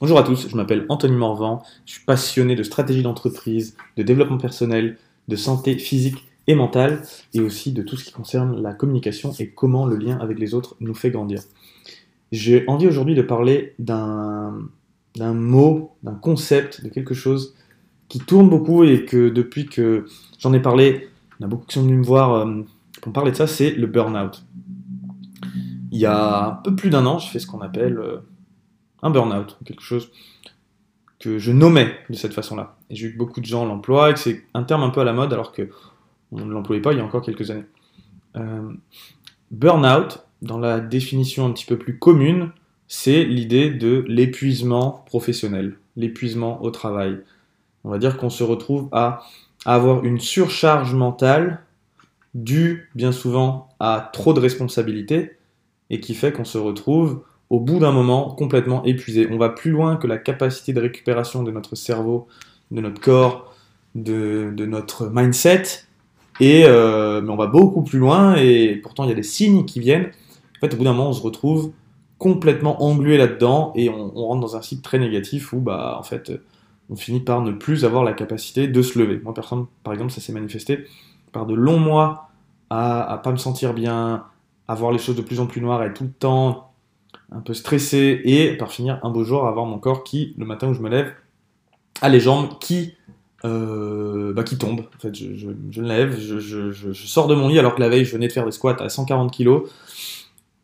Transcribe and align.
Bonjour 0.00 0.16
à 0.16 0.22
tous, 0.22 0.46
je 0.48 0.56
m'appelle 0.56 0.86
Anthony 0.90 1.16
Morvan, 1.16 1.60
je 1.84 1.94
suis 1.94 2.04
passionné 2.04 2.54
de 2.54 2.62
stratégie 2.62 3.02
d'entreprise, 3.02 3.76
de 3.96 4.04
développement 4.04 4.38
personnel, 4.38 4.96
de 5.26 5.34
santé 5.34 5.76
physique 5.76 6.24
et 6.46 6.54
mentale, 6.54 7.02
et 7.34 7.40
aussi 7.40 7.72
de 7.72 7.82
tout 7.82 7.96
ce 7.96 8.04
qui 8.04 8.12
concerne 8.12 8.62
la 8.62 8.74
communication 8.74 9.32
et 9.40 9.48
comment 9.48 9.86
le 9.86 9.96
lien 9.96 10.16
avec 10.18 10.38
les 10.38 10.54
autres 10.54 10.76
nous 10.78 10.94
fait 10.94 11.10
grandir. 11.10 11.42
J'ai 12.30 12.62
envie 12.68 12.86
aujourd'hui 12.86 13.16
de 13.16 13.22
parler 13.22 13.74
d'un 13.80 14.70
mot, 15.18 15.96
d'un 16.04 16.14
concept, 16.14 16.84
de 16.84 16.90
quelque 16.90 17.14
chose 17.14 17.56
qui 18.08 18.20
tourne 18.20 18.48
beaucoup 18.48 18.84
et 18.84 19.04
que 19.04 19.28
depuis 19.28 19.66
que 19.66 20.06
j'en 20.38 20.52
ai 20.52 20.60
parlé, 20.60 21.08
y 21.40 21.44
a 21.44 21.48
beaucoup 21.48 21.66
qui 21.66 21.74
sont 21.74 21.82
venus 21.82 21.98
me 21.98 22.04
voir 22.04 22.34
euh, 22.34 22.62
pour 23.02 23.08
me 23.08 23.14
parler 23.14 23.32
de 23.32 23.36
ça, 23.36 23.48
c'est 23.48 23.72
le 23.72 23.88
burn-out. 23.88 24.44
Il 25.90 25.98
y 25.98 26.06
a 26.06 26.50
un 26.50 26.52
peu 26.52 26.76
plus 26.76 26.88
d'un 26.88 27.04
an, 27.04 27.18
j'ai 27.18 27.30
fait 27.30 27.40
ce 27.40 27.48
qu'on 27.48 27.62
appelle... 27.62 28.00
Un 29.02 29.10
burn-out, 29.10 29.58
quelque 29.64 29.82
chose 29.82 30.10
que 31.18 31.38
je 31.38 31.52
nommais 31.52 31.94
de 32.10 32.14
cette 32.14 32.32
façon-là. 32.32 32.76
Et 32.90 32.94
j'ai 32.94 33.08
vu 33.08 33.12
que 33.14 33.18
beaucoup 33.18 33.40
de 33.40 33.46
gens 33.46 33.64
l'emploient 33.64 34.10
et 34.10 34.14
que 34.14 34.20
c'est 34.20 34.44
un 34.54 34.62
terme 34.62 34.82
un 34.82 34.90
peu 34.90 35.00
à 35.00 35.04
la 35.04 35.12
mode 35.12 35.32
alors 35.32 35.52
que 35.52 35.68
on 36.30 36.44
ne 36.44 36.52
l'employait 36.52 36.82
pas 36.82 36.92
il 36.92 36.98
y 36.98 37.00
a 37.00 37.04
encore 37.04 37.22
quelques 37.22 37.50
années. 37.50 37.64
Euh, 38.36 38.72
burn-out, 39.50 40.24
dans 40.42 40.58
la 40.58 40.80
définition 40.80 41.46
un 41.46 41.52
petit 41.52 41.64
peu 41.64 41.78
plus 41.78 41.98
commune, 41.98 42.50
c'est 42.86 43.24
l'idée 43.24 43.70
de 43.70 44.04
l'épuisement 44.08 45.04
professionnel, 45.06 45.78
l'épuisement 45.96 46.62
au 46.62 46.70
travail. 46.70 47.18
On 47.84 47.90
va 47.90 47.98
dire 47.98 48.16
qu'on 48.16 48.30
se 48.30 48.44
retrouve 48.44 48.88
à 48.92 49.22
avoir 49.64 50.04
une 50.04 50.20
surcharge 50.20 50.94
mentale 50.94 51.62
due 52.34 52.90
bien 52.94 53.12
souvent 53.12 53.68
à 53.80 54.10
trop 54.12 54.32
de 54.32 54.40
responsabilités 54.40 55.36
et 55.90 56.00
qui 56.00 56.14
fait 56.14 56.32
qu'on 56.32 56.44
se 56.44 56.58
retrouve 56.58 57.22
au 57.50 57.60
bout 57.60 57.78
d'un 57.78 57.92
moment 57.92 58.30
complètement 58.30 58.84
épuisé. 58.84 59.28
On 59.30 59.38
va 59.38 59.48
plus 59.48 59.70
loin 59.70 59.96
que 59.96 60.06
la 60.06 60.18
capacité 60.18 60.72
de 60.72 60.80
récupération 60.80 61.42
de 61.42 61.50
notre 61.50 61.76
cerveau, 61.76 62.26
de 62.70 62.80
notre 62.80 63.00
corps, 63.00 63.54
de, 63.94 64.52
notre 64.66 65.08
mindset. 65.12 65.84
Et 66.40 66.64
euh, 66.66 67.20
mais 67.20 67.30
on 67.30 67.36
va 67.36 67.46
beaucoup 67.46 67.82
plus 67.82 67.98
loin 67.98 68.36
et 68.36 68.76
pourtant 68.76 69.04
il 69.04 69.08
y 69.08 69.12
a 69.12 69.16
des 69.16 69.22
signes 69.22 69.64
qui 69.64 69.80
viennent. 69.80 70.10
En 70.56 70.60
fait, 70.60 70.74
au 70.74 70.76
bout 70.76 70.84
d'un 70.84 70.92
moment, 70.92 71.10
on 71.10 71.12
se 71.12 71.22
retrouve 71.22 71.72
complètement 72.18 72.82
englué 72.82 73.16
là-dedans 73.16 73.72
et 73.76 73.88
on, 73.88 74.10
rentre 74.10 74.40
dans 74.40 74.56
un 74.56 74.62
cycle 74.62 74.82
très 74.82 74.98
négatif 74.98 75.52
où 75.52 75.60
bah 75.60 75.96
en 75.98 76.02
fait 76.02 76.32
on 76.90 76.96
finit 76.96 77.20
par 77.20 77.42
ne 77.42 77.52
plus 77.52 77.84
avoir 77.84 78.04
la 78.04 78.12
capacité 78.12 78.66
de 78.66 78.82
se 78.82 78.98
lever. 78.98 79.20
Moi, 79.22 79.34
personne, 79.34 79.66
par 79.82 79.92
exemple, 79.92 80.10
ça 80.12 80.20
s'est 80.20 80.32
manifesté 80.32 80.86
par 81.32 81.44
de 81.44 81.54
longs 81.54 81.78
mois 81.78 82.30
à, 82.70 83.12
à 83.12 83.18
pas 83.18 83.30
me 83.30 83.36
sentir 83.36 83.74
bien, 83.74 84.24
à 84.68 84.74
voir 84.74 84.92
les 84.92 84.98
choses 84.98 85.16
de 85.16 85.22
plus 85.22 85.40
en 85.40 85.46
plus 85.46 85.60
noires, 85.60 85.84
et 85.84 85.92
tout 85.92 86.04
le 86.04 86.10
temps 86.10 86.67
un 87.30 87.40
peu 87.40 87.54
stressé, 87.54 88.20
et 88.24 88.56
par 88.56 88.72
finir 88.72 89.00
un 89.02 89.10
beau 89.10 89.24
jour 89.24 89.46
avoir 89.46 89.66
mon 89.66 89.78
corps 89.78 90.04
qui, 90.04 90.34
le 90.38 90.46
matin 90.46 90.68
où 90.68 90.74
je 90.74 90.80
me 90.80 90.88
lève, 90.88 91.12
a 92.00 92.08
les 92.08 92.20
jambes 92.20 92.58
qui, 92.58 92.94
euh, 93.44 94.32
bah, 94.32 94.44
qui 94.44 94.56
tombent. 94.58 94.84
Je, 95.02 95.34
je, 95.70 95.80
me 95.80 95.88
lève, 95.88 96.18
je, 96.18 96.92
sors 96.92 97.28
de 97.28 97.34
mon 97.34 97.48
lit 97.48 97.58
alors 97.58 97.74
que 97.74 97.80
la 97.80 97.88
veille 97.88 98.04
je 98.04 98.12
venais 98.12 98.28
de 98.28 98.32
faire 98.32 98.44
des 98.44 98.52
squats 98.52 98.76
à 98.80 98.88
140 98.88 99.36
kg. 99.36 99.62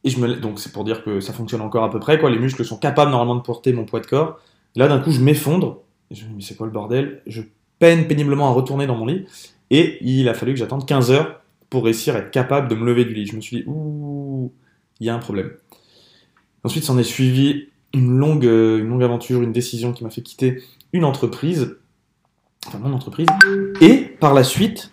Et 0.05 0.11
je 0.11 0.21
me 0.21 0.35
donc 0.35 0.61
c'est 0.61 0.73
pour 0.73 0.85
dire 0.85 1.03
que 1.03 1.21
ça 1.21 1.33
fonctionne 1.33 1.63
encore 1.63 1.85
à 1.85 1.91
peu 1.91 2.01
près, 2.01 2.19
quoi. 2.19 2.31
Les 2.31 2.39
muscles 2.39 2.65
sont 2.65 2.77
capables 2.77 3.11
normalement 3.11 3.37
de 3.37 3.43
porter 3.43 3.73
mon 3.73 3.85
poids 3.85 4.01
de 4.01 4.07
corps. 4.07 4.39
Là 4.77 4.89
d'un 4.89 4.99
coup 4.99 5.11
je 5.11 5.21
m'effondre, 5.21 5.83
je 6.11 6.25
me 6.25 6.31
dis 6.31 6.35
mais 6.37 6.43
c'est 6.43 6.57
quoi 6.57 6.67
le 6.67 6.73
bordel? 6.73 7.23
Je 7.27 7.43
peine 7.79 8.07
péniblement 8.07 8.49
à 8.49 8.53
retourner 8.53 8.87
dans 8.87 8.97
mon 8.97 9.07
lit, 9.07 9.27
et 9.71 9.99
il 10.03 10.29
a 10.29 10.35
fallu 10.35 10.53
que 10.53 10.59
j'attende 10.59 10.87
15 10.87 11.11
heures 11.11 11.41
pour 11.71 11.85
réussir 11.85 12.15
à 12.15 12.19
être 12.19 12.31
capable 12.31 12.69
de 12.69 12.75
me 12.75 12.85
lever 12.85 13.05
du 13.05 13.15
lit. 13.15 13.27
Je 13.27 13.37
me 13.37 13.41
suis 13.41 13.59
dit 13.59 13.65
ouh, 13.67 14.53
il 15.01 15.07
y 15.07 15.11
a 15.11 15.15
un 15.15 15.19
problème. 15.19 15.53
Ensuite, 16.65 16.85
s'en 16.85 16.99
est 16.99 17.05
suivi 17.05 17.69
une 17.93 18.19
longue, 18.19 18.47
euh, 18.47 18.79
une 18.79 18.89
longue 18.89 19.03
aventure, 19.03 19.43
une 19.43 19.53
décision 19.53 19.93
qui 19.93 20.03
m'a 20.03 20.11
fait 20.11 20.23
quitter 20.23 20.63
une 20.93 21.05
entreprise, 21.05 21.77
enfin 22.67 22.79
mon 22.79 22.93
entreprise, 22.93 23.29
et 23.81 23.97
par 24.21 24.35
la 24.35 24.45
suite, 24.45 24.93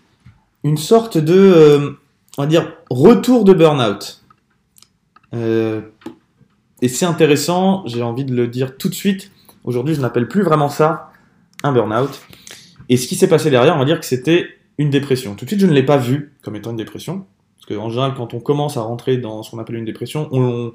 une 0.64 0.78
sorte 0.78 1.18
de, 1.18 1.34
euh, 1.34 1.92
on 2.38 2.44
va 2.44 2.48
dire, 2.48 2.74
retour 2.90 3.44
de 3.44 3.54
burn-out. 3.54 4.24
Euh, 5.34 5.82
et 6.82 6.88
c'est 6.88 7.06
intéressant, 7.06 7.84
j'ai 7.86 8.02
envie 8.02 8.26
de 8.26 8.36
le 8.36 8.48
dire 8.48 8.78
tout 8.78 8.90
de 8.90 8.94
suite. 8.94 9.32
Aujourd'hui, 9.64 9.96
je 9.96 10.02
n'appelle 10.02 10.28
plus 10.28 10.44
vraiment 10.44 10.70
ça 10.70 11.12
un 11.64 11.72
burn-out. 11.72 12.22
Et 12.90 12.98
ce 12.98 13.08
qui 13.08 13.16
s'est 13.16 13.30
passé 13.30 13.50
derrière, 13.50 13.76
on 13.76 13.80
va 13.80 13.86
dire 13.86 14.00
que 14.00 14.06
c'était 14.06 14.48
une 14.78 14.90
dépression. 14.90 15.36
Tout 15.36 15.46
de 15.46 15.50
suite, 15.50 15.62
je 15.62 15.68
ne 15.68 15.74
l'ai 15.74 15.84
pas 15.84 15.98
vu 15.98 16.34
comme 16.42 16.56
étant 16.56 16.72
une 16.72 16.78
dépression. 16.78 17.26
Parce 17.58 17.68
qu'en 17.68 17.90
général, 17.90 18.14
quand 18.16 18.34
on 18.34 18.40
commence 18.40 18.78
à 18.78 18.82
rentrer 18.82 19.18
dans 19.18 19.44
ce 19.44 19.52
qu'on 19.52 19.60
appelle 19.60 19.76
une 19.76 19.86
dépression, 19.86 20.28
on, 20.32 20.74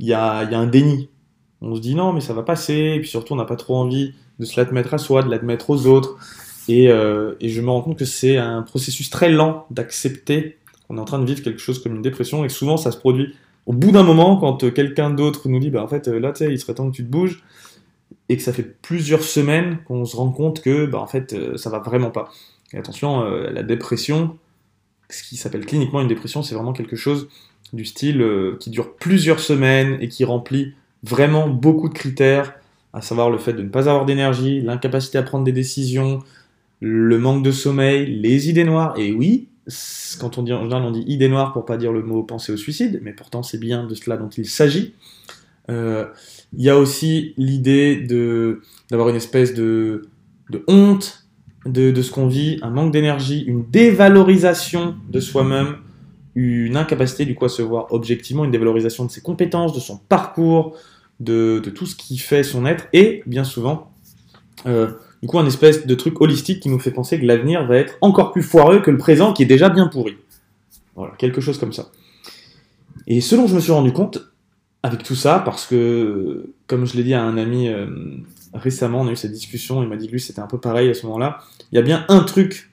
il 0.00 0.06
y 0.06 0.14
a, 0.14 0.38
un 0.38 0.66
déni. 0.66 1.08
On 1.60 1.76
se 1.76 1.80
dit 1.80 1.94
non, 1.94 2.12
mais 2.12 2.20
ça 2.20 2.32
va 2.32 2.42
passer, 2.42 2.94
et 2.96 3.00
puis 3.00 3.08
surtout, 3.08 3.34
on 3.34 3.36
n'a 3.36 3.44
pas 3.44 3.56
trop 3.56 3.76
envie 3.76 4.14
de 4.38 4.46
se 4.46 4.58
l'admettre 4.58 4.94
à 4.94 4.98
soi, 4.98 5.22
de 5.22 5.30
l'admettre 5.30 5.70
aux 5.70 5.86
autres. 5.86 6.16
Euh, 6.70 7.34
et, 7.40 7.48
je 7.48 7.60
me 7.60 7.68
rends 7.68 7.82
compte 7.82 7.98
que 7.98 8.04
c'est 8.04 8.36
un 8.36 8.62
processus 8.62 9.10
très 9.10 9.28
lent 9.28 9.66
d'accepter 9.70 10.58
qu'on 10.86 10.96
est 10.96 11.00
en 11.00 11.04
train 11.04 11.18
de 11.18 11.26
vivre 11.26 11.42
quelque 11.42 11.58
chose 11.58 11.82
comme 11.82 11.96
une 11.96 12.02
dépression, 12.02 12.44
et 12.44 12.48
souvent, 12.48 12.76
ça 12.76 12.90
se 12.92 12.96
produit 12.96 13.34
au 13.66 13.72
bout 13.72 13.92
d'un 13.92 14.02
moment, 14.02 14.36
quand 14.36 14.72
quelqu'un 14.72 15.10
d'autre 15.10 15.48
nous 15.48 15.60
dit, 15.60 15.70
bah, 15.70 15.82
en 15.82 15.88
fait, 15.88 16.08
là, 16.08 16.32
tu 16.32 16.44
sais, 16.44 16.52
il 16.52 16.58
serait 16.58 16.74
temps 16.74 16.90
que 16.90 16.96
tu 16.96 17.04
te 17.04 17.10
bouges, 17.10 17.44
et 18.28 18.36
que 18.36 18.42
ça 18.42 18.52
fait 18.52 18.62
plusieurs 18.62 19.22
semaines 19.22 19.78
qu'on 19.86 20.04
se 20.04 20.16
rend 20.16 20.30
compte 20.30 20.62
que, 20.62 20.86
bah, 20.86 20.98
en 20.98 21.06
fait, 21.06 21.34
euh, 21.34 21.56
ça 21.56 21.68
va 21.68 21.80
vraiment 21.80 22.10
pas. 22.10 22.30
Et 22.72 22.78
attention, 22.78 23.22
euh, 23.22 23.50
la 23.50 23.62
dépression, 23.62 24.38
ce 25.10 25.22
qui 25.22 25.36
s'appelle 25.36 25.66
cliniquement 25.66 26.00
une 26.00 26.08
dépression, 26.08 26.42
c'est 26.42 26.54
vraiment 26.54 26.72
quelque 26.72 26.96
chose 26.96 27.28
du 27.72 27.84
style 27.84 28.22
euh, 28.22 28.56
qui 28.58 28.70
dure 28.70 28.94
plusieurs 28.96 29.40
semaines 29.40 29.98
et 30.00 30.08
qui 30.08 30.24
remplit 30.24 30.74
vraiment 31.02 31.48
beaucoup 31.48 31.88
de 31.88 31.94
critères, 31.94 32.54
à 32.92 33.00
savoir 33.00 33.30
le 33.30 33.38
fait 33.38 33.52
de 33.52 33.62
ne 33.62 33.68
pas 33.68 33.88
avoir 33.88 34.04
d'énergie, 34.04 34.60
l'incapacité 34.60 35.18
à 35.18 35.22
prendre 35.22 35.44
des 35.44 35.52
décisions, 35.52 36.20
le 36.80 37.18
manque 37.18 37.44
de 37.44 37.52
sommeil, 37.52 38.06
les 38.20 38.48
idées 38.48 38.64
noires. 38.64 38.94
Et 38.98 39.12
oui, 39.12 39.48
quand 40.18 40.38
on 40.38 40.42
dit 40.42 40.52
en 40.52 40.62
général 40.62 40.82
on 40.82 40.90
dit 40.90 41.04
idées 41.06 41.28
noires 41.28 41.52
pour 41.52 41.64
pas 41.64 41.76
dire 41.76 41.92
le 41.92 42.02
mot 42.02 42.22
penser 42.22 42.52
au 42.52 42.56
suicide, 42.56 43.00
mais 43.02 43.12
pourtant 43.12 43.42
c'est 43.42 43.58
bien 43.58 43.86
de 43.86 43.94
cela 43.94 44.16
dont 44.16 44.28
il 44.28 44.46
s'agit. 44.46 44.94
Euh, 45.70 46.06
il 46.56 46.64
y 46.64 46.70
a 46.70 46.76
aussi 46.76 47.34
l'idée 47.36 47.96
d'avoir 48.90 49.08
une 49.08 49.16
espèce 49.16 49.54
de, 49.54 50.08
de 50.50 50.64
honte 50.66 51.26
de, 51.66 51.90
de 51.90 52.02
ce 52.02 52.10
qu'on 52.10 52.26
vit, 52.26 52.58
un 52.62 52.70
manque 52.70 52.92
d'énergie, 52.92 53.42
une 53.42 53.64
dévalorisation 53.70 54.96
de 55.10 55.20
soi-même, 55.20 55.76
une 56.34 56.76
incapacité 56.76 57.24
du 57.24 57.34
coup 57.34 57.44
à 57.44 57.48
se 57.48 57.62
voir 57.62 57.92
objectivement, 57.92 58.44
une 58.44 58.50
dévalorisation 58.50 59.04
de 59.04 59.10
ses 59.10 59.20
compétences, 59.20 59.72
de 59.72 59.80
son 59.80 59.96
parcours, 59.96 60.76
de, 61.18 61.60
tout 61.74 61.86
ce 61.86 61.96
qui 61.96 62.18
fait 62.18 62.42
son 62.42 62.66
être, 62.66 62.86
et 62.92 63.22
bien 63.26 63.44
souvent, 63.44 63.90
euh, 64.66 64.90
du 65.22 65.28
coup, 65.28 65.38
un 65.38 65.46
espèce 65.46 65.86
de 65.86 65.94
truc 65.94 66.20
holistique 66.20 66.60
qui 66.60 66.68
nous 66.70 66.78
fait 66.78 66.90
penser 66.90 67.20
que 67.20 67.26
l'avenir 67.26 67.66
va 67.66 67.76
être 67.76 67.94
encore 68.00 68.32
plus 68.32 68.42
foireux 68.42 68.80
que 68.80 68.90
le 68.90 68.96
présent 68.96 69.32
qui 69.32 69.42
est 69.42 69.46
déjà 69.46 69.68
bien 69.68 69.86
pourri. 69.86 70.16
Voilà, 70.96 71.14
quelque 71.18 71.40
chose 71.40 71.58
comme 71.58 71.72
ça. 71.72 71.90
Et 73.06 73.20
ce 73.20 73.36
dont 73.36 73.46
je 73.46 73.54
me 73.54 73.60
suis 73.60 73.72
rendu 73.72 73.92
compte 73.92 74.30
avec 74.82 75.02
tout 75.02 75.14
ça, 75.14 75.40
parce 75.44 75.66
que, 75.66 76.54
comme 76.66 76.86
je 76.86 76.96
l'ai 76.96 77.02
dit 77.02 77.12
à 77.12 77.22
un 77.22 77.36
ami 77.36 77.68
euh, 77.68 77.86
récemment, 78.54 79.02
on 79.02 79.08
a 79.08 79.12
eu 79.12 79.16
cette 79.16 79.32
discussion, 79.32 79.82
il 79.82 79.88
m'a 79.88 79.96
dit 79.96 80.06
que 80.06 80.12
lui 80.12 80.20
c'était 80.20 80.40
un 80.40 80.46
peu 80.46 80.58
pareil 80.58 80.88
à 80.88 80.94
ce 80.94 81.04
moment-là, 81.06 81.40
il 81.70 81.76
y 81.76 81.78
a 81.78 81.82
bien 81.82 82.06
un 82.08 82.20
truc 82.20 82.69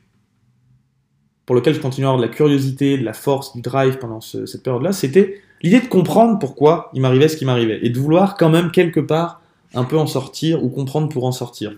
pour 1.47 1.55
lequel 1.55 1.73
je 1.73 1.79
continue 1.79 2.05
à 2.05 2.09
avoir 2.09 2.21
de 2.21 2.27
la 2.27 2.31
curiosité, 2.31 2.97
de 2.97 3.05
la 3.05 3.13
force, 3.13 3.55
du 3.55 3.61
drive 3.61 3.97
pendant 3.97 4.19
cette 4.21 4.61
période-là, 4.61 4.91
c'était 4.91 5.41
l'idée 5.63 5.79
de 5.79 5.87
comprendre 5.87 6.37
pourquoi 6.37 6.91
il 6.93 7.01
m'arrivait 7.01 7.29
ce 7.29 7.37
qui 7.37 7.45
m'arrivait, 7.45 7.79
et 7.81 7.89
de 7.89 7.97
vouloir 7.97 8.35
quand 8.35 8.49
même 8.49 8.69
quelque 8.69 8.99
part 8.99 9.41
un 9.73 9.85
peu 9.85 9.97
en 9.97 10.07
sortir, 10.07 10.63
ou 10.63 10.69
comprendre 10.69 11.07
pour 11.07 11.23
en 11.23 11.31
sortir. 11.31 11.73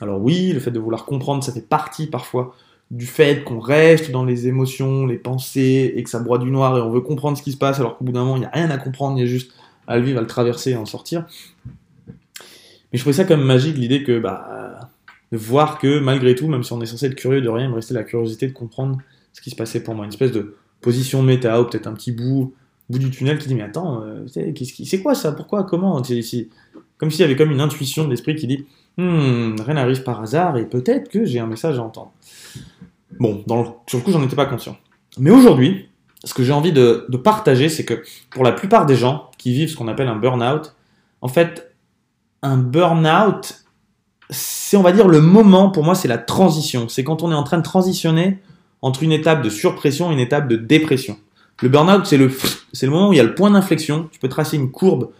Alors 0.00 0.20
oui, 0.20 0.52
le 0.52 0.60
fait 0.60 0.70
de 0.70 0.78
vouloir 0.78 1.06
comprendre, 1.06 1.42
ça 1.42 1.52
fait 1.52 1.66
partie 1.66 2.06
parfois 2.06 2.54
du 2.90 3.06
fait 3.06 3.44
qu'on 3.44 3.60
reste 3.60 4.10
dans 4.10 4.24
les 4.24 4.46
émotions, 4.46 5.06
les 5.06 5.16
pensées, 5.16 5.94
et 5.96 6.02
que 6.02 6.10
ça 6.10 6.20
broie 6.20 6.38
du 6.38 6.50
noir, 6.50 6.76
et 6.76 6.80
on 6.82 6.90
veut 6.90 7.00
comprendre 7.00 7.38
ce 7.38 7.42
qui 7.42 7.52
se 7.52 7.56
passe, 7.56 7.80
alors 7.80 7.96
qu'au 7.96 8.04
bout 8.04 8.12
d'un 8.12 8.24
moment, 8.24 8.36
il 8.36 8.40
n'y 8.40 8.46
a 8.46 8.50
rien 8.52 8.70
à 8.70 8.76
comprendre, 8.76 9.16
il 9.16 9.20
y 9.20 9.24
a 9.24 9.26
juste 9.26 9.52
à 9.86 9.96
le 9.96 10.04
vivre, 10.04 10.18
à 10.18 10.20
le 10.20 10.26
traverser 10.26 10.72
et 10.72 10.76
en 10.76 10.84
sortir. 10.84 11.24
Mais 12.06 12.98
je 12.98 13.00
trouvais 13.00 13.16
ça 13.16 13.24
comme 13.24 13.42
magique 13.42 13.78
l'idée 13.78 14.04
que 14.04 14.18
bah, 14.18 14.90
de 15.32 15.36
voir 15.36 15.78
que 15.78 15.98
malgré 16.00 16.34
tout, 16.34 16.48
même 16.48 16.62
si 16.62 16.72
on 16.72 16.80
est 16.80 16.86
censé 16.86 17.06
être 17.06 17.14
curieux 17.14 17.40
de 17.40 17.48
rien, 17.48 17.66
il 17.66 17.70
me 17.70 17.74
restait 17.74 17.94
la 17.94 18.04
curiosité 18.04 18.46
de 18.46 18.52
comprendre 18.52 18.98
ce 19.32 19.40
qui 19.40 19.50
se 19.50 19.56
passait 19.56 19.82
pour 19.82 19.94
moi. 19.94 20.04
Une 20.04 20.10
espèce 20.10 20.32
de 20.32 20.56
position 20.80 21.22
méta, 21.22 21.60
ou 21.60 21.64
peut-être 21.64 21.86
un 21.86 21.94
petit 21.94 22.12
bout, 22.12 22.54
bout 22.88 22.98
du 22.98 23.10
tunnel 23.10 23.38
qui 23.38 23.48
dit 23.48 23.54
Mais 23.54 23.62
attends, 23.62 24.02
euh, 24.02 24.26
c'est 24.28 25.02
quoi 25.02 25.14
ça? 25.14 25.32
Pourquoi? 25.32 25.64
Comment? 25.64 26.02
Comme 26.96 27.10
s'il 27.10 27.20
y 27.20 27.24
avait 27.24 27.36
comme 27.36 27.50
une 27.50 27.60
intuition 27.60 28.04
de 28.04 28.10
l'esprit 28.10 28.34
qui 28.36 28.46
dit 28.46 28.66
hmm, 28.96 29.56
Rien 29.60 29.74
n'arrive 29.74 30.02
par 30.02 30.20
hasard 30.20 30.56
et 30.56 30.66
peut-être 30.66 31.08
que 31.08 31.24
j'ai 31.24 31.38
un 31.38 31.46
message 31.46 31.78
à 31.78 31.82
entendre. 31.82 32.12
Bon, 33.18 33.42
dans 33.46 33.82
sur 33.86 33.98
le 33.98 34.04
coup, 34.04 34.12
j'en 34.12 34.22
étais 34.22 34.36
pas 34.36 34.46
conscient. 34.46 34.76
Mais 35.18 35.30
aujourd'hui, 35.30 35.88
ce 36.24 36.34
que 36.34 36.42
j'ai 36.42 36.52
envie 36.52 36.72
de, 36.72 37.06
de 37.08 37.16
partager, 37.16 37.68
c'est 37.68 37.84
que 37.84 38.02
pour 38.30 38.44
la 38.44 38.52
plupart 38.52 38.86
des 38.86 38.96
gens 38.96 39.30
qui 39.38 39.52
vivent 39.52 39.68
ce 39.68 39.76
qu'on 39.76 39.88
appelle 39.88 40.08
un 40.08 40.16
burn-out, 40.16 40.74
en 41.20 41.28
fait, 41.28 41.74
un 42.42 42.56
burn-out, 42.56 43.64
c'est, 44.30 44.76
on 44.76 44.82
va 44.82 44.92
dire, 44.92 45.08
le 45.08 45.20
moment, 45.20 45.70
pour 45.70 45.84
moi, 45.84 45.94
c'est 45.94 46.08
la 46.08 46.18
transition. 46.18 46.88
C'est 46.88 47.04
quand 47.04 47.22
on 47.22 47.30
est 47.30 47.34
en 47.34 47.44
train 47.44 47.58
de 47.58 47.62
transitionner 47.62 48.38
entre 48.82 49.02
une 49.02 49.12
étape 49.12 49.42
de 49.42 49.50
surpression 49.50 50.10
et 50.10 50.14
une 50.14 50.20
étape 50.20 50.48
de 50.48 50.56
dépression. 50.56 51.16
Le 51.62 51.68
burn-out, 51.68 52.06
c'est 52.06 52.18
le, 52.18 52.30
c'est 52.72 52.86
le 52.86 52.92
moment 52.92 53.08
où 53.08 53.12
il 53.12 53.16
y 53.16 53.20
a 53.20 53.24
le 53.24 53.34
point 53.34 53.50
d'inflexion. 53.50 54.08
Tu 54.12 54.18
peux 54.20 54.28
tracer 54.28 54.56
une 54.56 54.70
courbe 54.70 55.10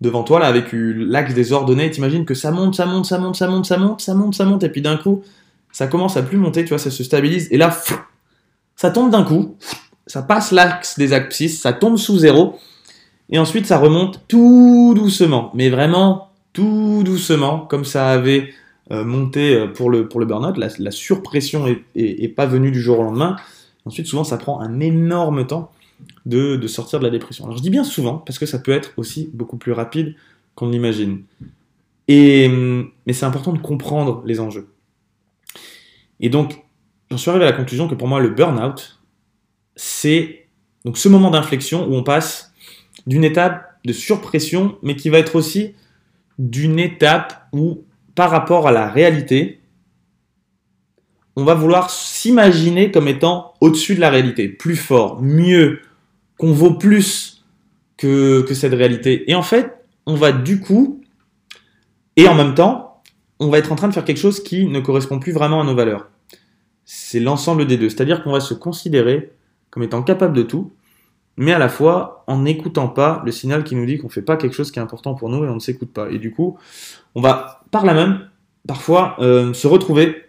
devant 0.00 0.22
toi, 0.24 0.40
là, 0.40 0.46
avec 0.46 0.68
l'axe 0.72 1.34
des 1.34 1.52
ordonnées, 1.52 1.90
t'imagines 1.90 2.24
que 2.24 2.34
ça 2.34 2.50
monte, 2.50 2.74
ça 2.74 2.86
monte, 2.86 3.04
ça 3.04 3.18
monte, 3.18 3.36
ça 3.36 3.46
monte, 3.48 3.66
ça 3.66 3.76
monte, 3.76 4.00
ça 4.00 4.14
monte, 4.14 4.34
ça 4.34 4.44
monte, 4.46 4.64
et 4.64 4.70
puis 4.70 4.80
d'un 4.80 4.96
coup, 4.96 5.22
ça 5.72 5.86
commence 5.86 6.16
à 6.16 6.22
plus 6.22 6.38
monter, 6.38 6.64
tu 6.64 6.70
vois, 6.70 6.78
ça 6.78 6.90
se 6.90 7.04
stabilise, 7.04 7.48
et 7.50 7.58
là, 7.58 7.76
ça 8.76 8.90
tombe 8.90 9.10
d'un 9.10 9.24
coup, 9.24 9.56
ça 10.06 10.22
passe 10.22 10.52
l'axe 10.52 10.98
des 10.98 11.12
abscisses, 11.12 11.60
ça 11.60 11.74
tombe 11.74 11.98
sous 11.98 12.18
zéro, 12.18 12.58
et 13.28 13.38
ensuite 13.38 13.66
ça 13.66 13.78
remonte 13.78 14.22
tout 14.26 14.94
doucement, 14.96 15.50
mais 15.54 15.68
vraiment 15.68 16.29
tout 16.52 17.02
doucement, 17.04 17.60
comme 17.60 17.84
ça 17.84 18.10
avait 18.10 18.52
euh, 18.90 19.04
monté 19.04 19.54
euh, 19.54 19.68
pour 19.68 19.90
le, 19.90 20.08
pour 20.08 20.24
burn-out, 20.24 20.56
la, 20.56 20.90
surpression 20.90 21.66
est, 21.94 22.28
pas 22.34 22.46
venue 22.46 22.72
du 22.72 22.80
jour 22.80 22.98
au 22.98 23.02
lendemain. 23.04 23.36
Ensuite, 23.84 24.06
souvent, 24.06 24.24
ça 24.24 24.36
prend 24.36 24.60
un 24.60 24.80
énorme 24.80 25.46
temps 25.46 25.70
de, 26.26 26.66
sortir 26.66 26.98
de 26.98 27.04
la 27.04 27.10
dépression. 27.10 27.44
Alors 27.44 27.56
je 27.56 27.62
dis 27.62 27.70
bien 27.70 27.84
souvent, 27.84 28.18
parce 28.18 28.38
que 28.38 28.46
ça 28.46 28.58
peut 28.58 28.72
être 28.72 28.92
aussi 28.96 29.30
beaucoup 29.32 29.58
plus 29.58 29.72
rapide 29.72 30.16
qu'on 30.54 30.68
l'imagine. 30.68 31.22
Et, 32.08 32.48
mais 33.06 33.12
c'est 33.12 33.26
important 33.26 33.52
de 33.52 33.58
comprendre 33.58 34.22
les 34.26 34.40
enjeux. 34.40 34.68
Et 36.18 36.28
donc, 36.28 36.64
j'en 37.10 37.16
suis 37.16 37.30
arrivé 37.30 37.46
à 37.46 37.50
la 37.50 37.56
conclusion 37.56 37.88
que 37.88 37.94
pour 37.94 38.08
moi, 38.08 38.20
le 38.20 38.30
burn-out, 38.30 39.00
c'est 39.76 40.48
donc 40.84 40.98
ce 40.98 41.08
moment 41.08 41.30
d'inflexion 41.30 41.86
où 41.86 41.94
on 41.94 42.02
passe 42.02 42.52
d'une 43.06 43.24
étape 43.24 43.78
de 43.84 43.92
surpression, 43.92 44.76
mais 44.82 44.96
qui 44.96 45.08
va 45.08 45.18
être 45.18 45.36
aussi 45.36 45.74
d'une 46.40 46.78
étape 46.78 47.48
où, 47.52 47.84
par 48.14 48.30
rapport 48.30 48.66
à 48.66 48.72
la 48.72 48.88
réalité, 48.88 49.60
on 51.36 51.44
va 51.44 51.52
vouloir 51.52 51.90
s'imaginer 51.90 52.90
comme 52.90 53.08
étant 53.08 53.52
au-dessus 53.60 53.94
de 53.94 54.00
la 54.00 54.08
réalité, 54.08 54.48
plus 54.48 54.76
fort, 54.76 55.20
mieux, 55.20 55.80
qu'on 56.38 56.52
vaut 56.52 56.72
plus 56.72 57.44
que, 57.98 58.46
cette 58.54 58.72
réalité. 58.72 59.30
Et 59.30 59.34
en 59.34 59.42
fait, 59.42 59.84
on 60.06 60.14
va 60.14 60.32
du 60.32 60.60
coup, 60.60 61.02
et 62.16 62.26
en 62.26 62.34
même 62.34 62.54
temps, 62.54 63.02
on 63.38 63.50
va 63.50 63.58
être 63.58 63.70
en 63.70 63.76
train 63.76 63.88
de 63.88 63.92
faire 63.92 64.06
quelque 64.06 64.16
chose 64.16 64.42
qui 64.42 64.66
ne 64.66 64.80
correspond 64.80 65.18
plus 65.18 65.32
vraiment 65.32 65.60
à 65.60 65.64
nos 65.64 65.74
valeurs. 65.74 66.08
C'est 66.86 67.20
l'ensemble 67.20 67.66
des 67.66 67.76
deux. 67.76 67.90
C'est-à-dire 67.90 68.24
qu'on 68.24 68.32
va 68.32 68.40
se 68.40 68.54
considérer 68.54 69.30
comme 69.68 69.82
étant 69.82 70.02
capable 70.02 70.34
de 70.34 70.42
tout, 70.42 70.72
mais 71.40 71.52
à 71.52 71.58
la 71.58 71.70
fois 71.70 72.22
en 72.26 72.40
n'écoutant 72.40 72.86
pas 72.86 73.22
le 73.24 73.32
signal 73.32 73.64
qui 73.64 73.74
nous 73.74 73.86
dit 73.86 73.96
qu'on 73.96 74.08
ne 74.08 74.12
fait 74.12 74.22
pas 74.22 74.36
quelque 74.36 74.52
chose 74.52 74.70
qui 74.70 74.78
est 74.78 74.82
important 74.82 75.14
pour 75.14 75.30
nous 75.30 75.42
et 75.42 75.48
on 75.48 75.54
ne 75.54 75.60
s'écoute 75.60 75.90
pas. 75.90 76.10
Et 76.10 76.18
du 76.18 76.32
coup, 76.32 76.58
on 77.14 77.22
va 77.22 77.62
par 77.70 77.86
là 77.86 77.94
même 77.94 78.28
parfois 78.68 79.16
euh, 79.20 79.54
se 79.54 79.66
retrouver 79.66 80.26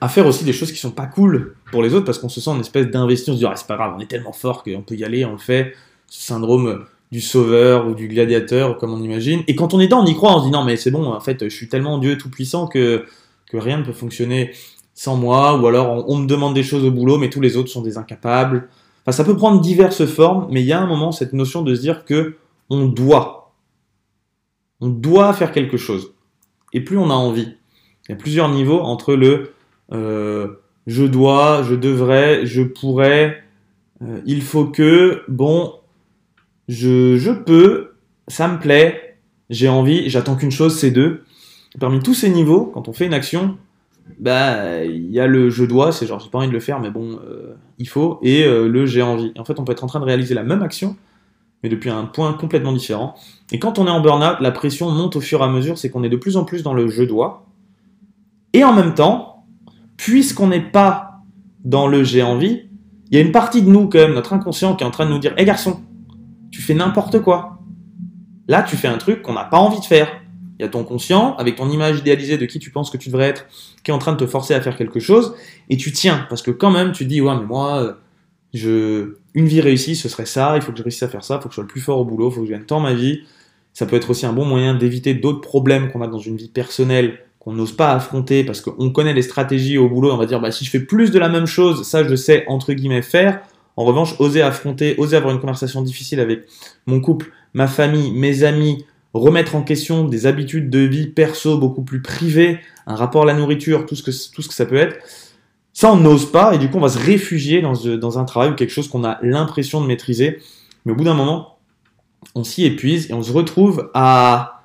à 0.00 0.08
faire 0.08 0.26
aussi 0.26 0.44
des 0.44 0.52
choses 0.52 0.72
qui 0.72 0.78
sont 0.78 0.90
pas 0.90 1.06
cool 1.06 1.54
pour 1.70 1.84
les 1.84 1.94
autres 1.94 2.04
parce 2.04 2.18
qu'on 2.18 2.28
se 2.28 2.40
sent 2.40 2.50
une 2.50 2.60
espèce 2.60 2.88
d'investi, 2.88 3.30
on 3.30 3.34
se 3.34 3.38
dit 3.38 3.46
ah, 3.46 3.54
c'est 3.54 3.68
pas 3.68 3.76
grave, 3.76 3.94
on 3.96 4.00
est 4.00 4.10
tellement 4.10 4.32
fort 4.32 4.64
qu'on 4.64 4.82
peut 4.82 4.96
y 4.96 5.04
aller, 5.04 5.24
on 5.24 5.32
le 5.32 5.38
fait. 5.38 5.72
Ce 6.08 6.26
syndrome 6.26 6.84
du 7.12 7.20
sauveur 7.20 7.86
ou 7.86 7.94
du 7.94 8.08
gladiateur, 8.08 8.78
comme 8.78 8.92
on 8.92 9.02
imagine. 9.02 9.44
Et 9.46 9.54
quand 9.54 9.72
on 9.72 9.80
est 9.80 9.86
dedans, 9.86 10.02
on 10.02 10.06
y 10.06 10.14
croit, 10.14 10.34
on 10.34 10.40
se 10.40 10.46
dit 10.46 10.50
non 10.50 10.64
mais 10.64 10.76
c'est 10.76 10.90
bon, 10.90 11.12
en 11.12 11.20
fait, 11.20 11.44
je 11.44 11.54
suis 11.54 11.68
tellement 11.68 11.98
Dieu 11.98 12.18
tout 12.18 12.28
puissant 12.28 12.66
que, 12.66 13.06
que 13.46 13.56
rien 13.56 13.78
ne 13.78 13.84
peut 13.84 13.92
fonctionner 13.92 14.52
sans 14.94 15.16
moi, 15.16 15.56
ou 15.56 15.66
alors 15.68 16.08
on, 16.08 16.16
me 16.16 16.26
demande 16.26 16.54
des 16.54 16.62
choses 16.62 16.84
au 16.84 16.90
boulot, 16.90 17.18
mais 17.18 17.30
tous 17.30 17.40
les 17.40 17.56
autres 17.56 17.70
sont 17.70 17.82
des 17.82 17.98
incapables. 17.98 18.68
Ça 19.10 19.24
peut 19.24 19.36
prendre 19.36 19.60
diverses 19.60 20.06
formes, 20.06 20.46
mais 20.50 20.62
il 20.62 20.66
y 20.66 20.72
a 20.72 20.80
un 20.80 20.86
moment 20.86 21.10
cette 21.10 21.32
notion 21.32 21.62
de 21.62 21.74
se 21.74 21.80
dire 21.80 22.04
que 22.04 22.36
on 22.70 22.86
doit. 22.86 23.54
On 24.80 24.88
doit 24.88 25.32
faire 25.32 25.52
quelque 25.52 25.76
chose. 25.76 26.14
Et 26.72 26.80
plus 26.80 26.98
on 26.98 27.10
a 27.10 27.14
envie. 27.14 27.56
Il 28.08 28.12
y 28.12 28.14
a 28.14 28.16
plusieurs 28.16 28.48
niveaux 28.48 28.80
entre 28.80 29.14
le 29.14 29.52
euh, 29.92 30.48
je 30.86 31.04
dois, 31.04 31.62
je 31.62 31.74
devrais, 31.74 32.46
je 32.46 32.62
pourrais, 32.62 33.42
euh, 34.02 34.20
il 34.26 34.42
faut 34.42 34.64
que, 34.64 35.22
bon, 35.28 35.74
je, 36.68 37.16
je 37.18 37.30
peux, 37.30 37.92
ça 38.28 38.48
me 38.48 38.58
plaît, 38.58 39.18
j'ai 39.50 39.68
envie, 39.68 40.08
j'attends 40.08 40.36
qu'une 40.36 40.50
chose, 40.50 40.78
c'est 40.78 40.90
deux. 40.90 41.24
Parmi 41.78 42.00
tous 42.00 42.14
ces 42.14 42.30
niveaux, 42.30 42.66
quand 42.66 42.88
on 42.88 42.92
fait 42.92 43.06
une 43.06 43.14
action, 43.14 43.56
bah 44.18 44.84
il 44.84 45.10
y 45.10 45.20
a 45.20 45.26
le 45.26 45.50
je 45.50 45.64
dois, 45.64 45.92
c'est 45.92 46.06
genre 46.06 46.20
j'ai 46.20 46.30
pas 46.30 46.38
envie 46.38 46.48
de 46.48 46.52
le 46.52 46.60
faire, 46.60 46.80
mais 46.80 46.90
bon, 46.90 47.18
euh, 47.26 47.54
il 47.78 47.88
faut, 47.88 48.18
et 48.22 48.44
euh, 48.44 48.68
le 48.68 48.86
j'ai 48.86 49.02
envie. 49.02 49.32
En 49.38 49.44
fait, 49.44 49.58
on 49.58 49.64
peut 49.64 49.72
être 49.72 49.84
en 49.84 49.88
train 49.88 50.00
de 50.00 50.04
réaliser 50.04 50.34
la 50.34 50.42
même 50.42 50.62
action, 50.62 50.96
mais 51.62 51.68
depuis 51.68 51.90
un 51.90 52.04
point 52.04 52.32
complètement 52.34 52.72
différent. 52.72 53.14
Et 53.50 53.58
quand 53.58 53.78
on 53.78 53.86
est 53.86 53.90
en 53.90 54.00
burn-out, 54.00 54.36
la 54.40 54.50
pression 54.50 54.90
monte 54.90 55.16
au 55.16 55.20
fur 55.20 55.40
et 55.40 55.44
à 55.44 55.48
mesure, 55.48 55.78
c'est 55.78 55.90
qu'on 55.90 56.04
est 56.04 56.08
de 56.08 56.16
plus 56.16 56.36
en 56.36 56.44
plus 56.44 56.62
dans 56.62 56.74
le 56.74 56.88
je 56.88 57.02
dois. 57.02 57.46
Et 58.52 58.64
en 58.64 58.72
même 58.72 58.94
temps, 58.94 59.44
puisqu'on 59.96 60.48
n'est 60.48 60.60
pas 60.60 61.20
dans 61.64 61.86
le 61.86 62.04
j'ai 62.04 62.22
envie, 62.22 62.68
il 63.10 63.16
y 63.16 63.18
a 63.18 63.20
une 63.20 63.32
partie 63.32 63.62
de 63.62 63.68
nous, 63.68 63.88
quand 63.88 63.98
même, 63.98 64.14
notre 64.14 64.32
inconscient, 64.32 64.74
qui 64.74 64.84
est 64.84 64.86
en 64.86 64.90
train 64.90 65.06
de 65.06 65.10
nous 65.10 65.18
dire 65.18 65.34
Hé 65.36 65.44
garçon, 65.44 65.80
tu 66.50 66.62
fais 66.62 66.74
n'importe 66.74 67.20
quoi. 67.20 67.58
Là, 68.48 68.62
tu 68.62 68.76
fais 68.76 68.88
un 68.88 68.98
truc 68.98 69.22
qu'on 69.22 69.34
n'a 69.34 69.44
pas 69.44 69.58
envie 69.58 69.80
de 69.80 69.84
faire. 69.84 70.08
Il 70.62 70.66
y 70.66 70.68
a 70.68 70.70
ton 70.70 70.84
conscient, 70.84 71.34
avec 71.38 71.56
ton 71.56 71.68
image 71.68 71.98
idéalisée 71.98 72.38
de 72.38 72.46
qui 72.46 72.60
tu 72.60 72.70
penses 72.70 72.88
que 72.88 72.96
tu 72.96 73.08
devrais 73.08 73.26
être, 73.26 73.46
qui 73.82 73.90
est 73.90 73.94
en 73.94 73.98
train 73.98 74.12
de 74.12 74.16
te 74.16 74.26
forcer 74.28 74.54
à 74.54 74.60
faire 74.60 74.76
quelque 74.76 75.00
chose, 75.00 75.34
et 75.68 75.76
tu 75.76 75.90
tiens, 75.90 76.24
parce 76.28 76.40
que 76.40 76.52
quand 76.52 76.70
même, 76.70 76.92
tu 76.92 77.02
te 77.02 77.08
dis, 77.08 77.20
ouais, 77.20 77.34
mais 77.34 77.44
moi, 77.44 77.82
euh, 77.82 77.92
je, 78.54 79.16
une 79.34 79.46
vie 79.46 79.60
réussie, 79.60 79.96
ce 79.96 80.08
serait 80.08 80.24
ça, 80.24 80.54
il 80.54 80.62
faut 80.62 80.70
que 80.70 80.78
je 80.78 80.84
réussisse 80.84 81.02
à 81.02 81.08
faire 81.08 81.24
ça, 81.24 81.34
il 81.34 81.42
faut 81.42 81.48
que 81.48 81.52
je 81.52 81.56
sois 81.56 81.64
le 81.64 81.68
plus 81.68 81.80
fort 81.80 81.98
au 81.98 82.04
boulot, 82.04 82.30
il 82.30 82.34
faut 82.34 82.40
que 82.42 82.46
je 82.46 82.52
gagne 82.52 82.62
tant 82.62 82.78
ma 82.78 82.94
vie. 82.94 83.22
Ça 83.72 83.86
peut 83.86 83.96
être 83.96 84.10
aussi 84.10 84.24
un 84.24 84.32
bon 84.32 84.44
moyen 84.44 84.74
d'éviter 84.74 85.14
d'autres 85.14 85.40
problèmes 85.40 85.90
qu'on 85.90 86.00
a 86.00 86.06
dans 86.06 86.20
une 86.20 86.36
vie 86.36 86.48
personnelle, 86.48 87.18
qu'on 87.40 87.54
n'ose 87.54 87.72
pas 87.72 87.92
affronter, 87.92 88.44
parce 88.44 88.60
qu'on 88.60 88.90
connaît 88.90 89.14
les 89.14 89.22
stratégies 89.22 89.78
au 89.78 89.88
boulot, 89.88 90.12
on 90.12 90.16
va 90.16 90.26
dire, 90.26 90.40
bah, 90.40 90.52
si 90.52 90.64
je 90.64 90.70
fais 90.70 90.78
plus 90.78 91.10
de 91.10 91.18
la 91.18 91.28
même 91.28 91.46
chose, 91.46 91.82
ça, 91.82 92.06
je 92.06 92.14
sais, 92.14 92.44
entre 92.46 92.72
guillemets, 92.72 93.02
faire. 93.02 93.40
En 93.76 93.84
revanche, 93.84 94.14
oser 94.20 94.42
affronter, 94.42 94.94
oser 94.96 95.16
avoir 95.16 95.34
une 95.34 95.40
conversation 95.40 95.82
difficile 95.82 96.20
avec 96.20 96.44
mon 96.86 97.00
couple, 97.00 97.32
ma 97.52 97.66
famille, 97.66 98.12
mes 98.12 98.44
amis, 98.44 98.84
remettre 99.14 99.54
en 99.54 99.62
question 99.62 100.04
des 100.04 100.26
habitudes 100.26 100.70
de 100.70 100.80
vie 100.80 101.06
perso 101.06 101.58
beaucoup 101.58 101.82
plus 101.82 102.02
privées, 102.02 102.58
un 102.86 102.94
rapport 102.94 103.22
à 103.22 103.26
la 103.26 103.34
nourriture, 103.34 103.86
tout 103.86 103.94
ce 103.94 104.02
que, 104.02 104.10
tout 104.34 104.42
ce 104.42 104.48
que 104.48 104.54
ça 104.54 104.66
peut 104.66 104.76
être. 104.76 104.96
Ça, 105.74 105.92
on 105.92 105.96
n'ose 105.96 106.30
pas, 106.30 106.54
et 106.54 106.58
du 106.58 106.68
coup, 106.68 106.78
on 106.78 106.82
va 106.82 106.88
se 106.88 106.98
réfugier 106.98 107.62
dans, 107.62 107.72
dans 107.96 108.18
un 108.18 108.24
travail 108.24 108.50
ou 108.50 108.54
quelque 108.54 108.72
chose 108.72 108.88
qu'on 108.88 109.04
a 109.04 109.18
l'impression 109.22 109.80
de 109.80 109.86
maîtriser. 109.86 110.38
Mais 110.84 110.92
au 110.92 110.94
bout 110.94 111.04
d'un 111.04 111.14
moment, 111.14 111.58
on 112.34 112.44
s'y 112.44 112.64
épuise 112.64 113.10
et 113.10 113.14
on 113.14 113.22
se 113.22 113.32
retrouve 113.32 113.90
à, 113.94 114.62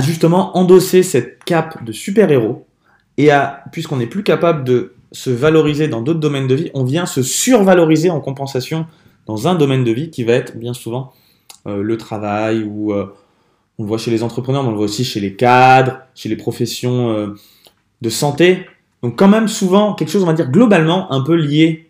justement 0.00 0.56
endosser 0.56 1.02
cette 1.02 1.42
cape 1.44 1.84
de 1.84 1.92
super-héros. 1.92 2.66
Et 3.18 3.30
puisqu'on 3.72 3.96
n'est 3.96 4.06
plus 4.06 4.22
capable 4.22 4.64
de 4.64 4.94
se 5.12 5.30
valoriser 5.30 5.88
dans 5.88 6.02
d'autres 6.02 6.20
domaines 6.20 6.46
de 6.46 6.54
vie, 6.54 6.70
on 6.74 6.84
vient 6.84 7.06
se 7.06 7.22
survaloriser 7.22 8.10
en 8.10 8.20
compensation 8.20 8.86
dans 9.24 9.48
un 9.48 9.54
domaine 9.54 9.84
de 9.84 9.90
vie 9.90 10.10
qui 10.10 10.24
va 10.24 10.34
être 10.34 10.56
bien 10.58 10.74
souvent 10.74 11.12
euh, 11.66 11.82
le 11.82 11.96
travail 11.96 12.62
ou 12.62 12.92
euh, 12.92 13.06
on 13.78 13.82
le 13.82 13.88
voit 13.88 13.98
chez 13.98 14.10
les 14.10 14.22
entrepreneurs, 14.22 14.62
mais 14.62 14.68
on 14.68 14.72
le 14.72 14.76
voit 14.78 14.86
aussi 14.86 15.04
chez 15.04 15.20
les 15.20 15.34
cadres, 15.34 15.98
chez 16.14 16.28
les 16.28 16.36
professions 16.36 17.10
euh, 17.10 17.34
de 18.00 18.08
santé. 18.08 18.66
Donc 19.02 19.18
quand 19.18 19.28
même 19.28 19.48
souvent 19.48 19.94
quelque 19.94 20.10
chose, 20.10 20.22
on 20.22 20.26
va 20.26 20.32
dire 20.32 20.50
globalement, 20.50 21.12
un 21.12 21.20
peu 21.20 21.34
lié 21.34 21.88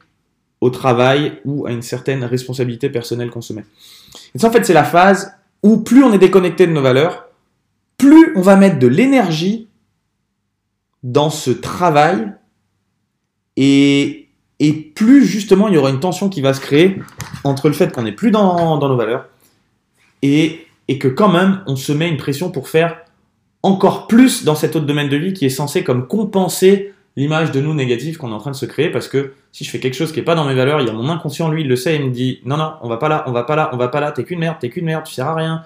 au 0.60 0.70
travail 0.70 1.40
ou 1.44 1.66
à 1.66 1.72
une 1.72 1.82
certaine 1.82 2.24
responsabilité 2.24 2.90
personnelle 2.90 3.30
qu'on 3.30 3.42
se 3.42 3.52
met. 3.52 3.64
Et 4.34 4.38
ça, 4.38 4.48
en 4.48 4.50
fait, 4.50 4.64
c'est 4.64 4.72
la 4.72 4.84
phase 4.84 5.32
où 5.62 5.78
plus 5.78 6.02
on 6.02 6.12
est 6.12 6.18
déconnecté 6.18 6.66
de 6.66 6.72
nos 6.72 6.82
valeurs, 6.82 7.26
plus 7.98 8.32
on 8.36 8.40
va 8.40 8.56
mettre 8.56 8.78
de 8.78 8.86
l'énergie 8.86 9.68
dans 11.02 11.30
ce 11.30 11.50
travail 11.50 12.32
et, 13.56 14.22
plus 14.94 15.24
justement 15.24 15.68
il 15.68 15.74
y 15.74 15.78
aura 15.78 15.90
une 15.90 16.00
tension 16.00 16.28
qui 16.28 16.40
va 16.40 16.54
se 16.54 16.60
créer 16.60 16.98
entre 17.44 17.68
le 17.68 17.74
fait 17.74 17.92
qu'on 17.92 18.02
n'est 18.02 18.12
plus 18.12 18.30
dans, 18.30 18.78
dans 18.78 18.88
nos 18.88 18.96
valeurs 18.96 19.28
et 20.22 20.65
et 20.88 20.98
que 20.98 21.08
quand 21.08 21.28
même 21.28 21.60
on 21.66 21.76
se 21.76 21.92
met 21.92 22.08
une 22.08 22.16
pression 22.16 22.50
pour 22.50 22.68
faire 22.68 22.98
encore 23.62 24.06
plus 24.06 24.44
dans 24.44 24.54
cet 24.54 24.76
autre 24.76 24.86
domaine 24.86 25.08
de 25.08 25.16
vie 25.16 25.32
qui 25.32 25.44
est 25.44 25.50
censé 25.50 25.82
comme 25.82 26.06
compenser 26.06 26.92
l'image 27.16 27.50
de 27.50 27.60
nous 27.60 27.74
négative 27.74 28.18
qu'on 28.18 28.30
est 28.30 28.34
en 28.34 28.38
train 28.38 28.50
de 28.50 28.56
se 28.56 28.66
créer 28.66 28.90
parce 28.90 29.08
que 29.08 29.32
si 29.50 29.64
je 29.64 29.70
fais 29.70 29.80
quelque 29.80 29.94
chose 29.94 30.12
qui 30.12 30.20
est 30.20 30.24
pas 30.24 30.34
dans 30.34 30.44
mes 30.44 30.54
valeurs, 30.54 30.80
il 30.80 30.86
y 30.86 30.90
a 30.90 30.92
mon 30.92 31.08
inconscient 31.08 31.48
lui 31.48 31.62
il 31.62 31.68
le 31.68 31.76
sait, 31.76 31.96
il 31.96 32.04
me 32.04 32.10
dit 32.10 32.40
non 32.44 32.56
non 32.56 32.74
on 32.82 32.88
va 32.88 32.98
pas 32.98 33.08
là, 33.08 33.24
on 33.26 33.32
va 33.32 33.42
pas 33.42 33.56
là, 33.56 33.70
on 33.72 33.76
va 33.76 33.88
pas 33.88 34.00
là, 34.00 34.12
t'es 34.12 34.24
qu'une 34.24 34.38
merde, 34.38 34.58
t'es 34.60 34.68
qu'une 34.68 34.84
merde, 34.84 35.04
tu 35.04 35.14
sers 35.14 35.26
à 35.26 35.34
rien, 35.34 35.62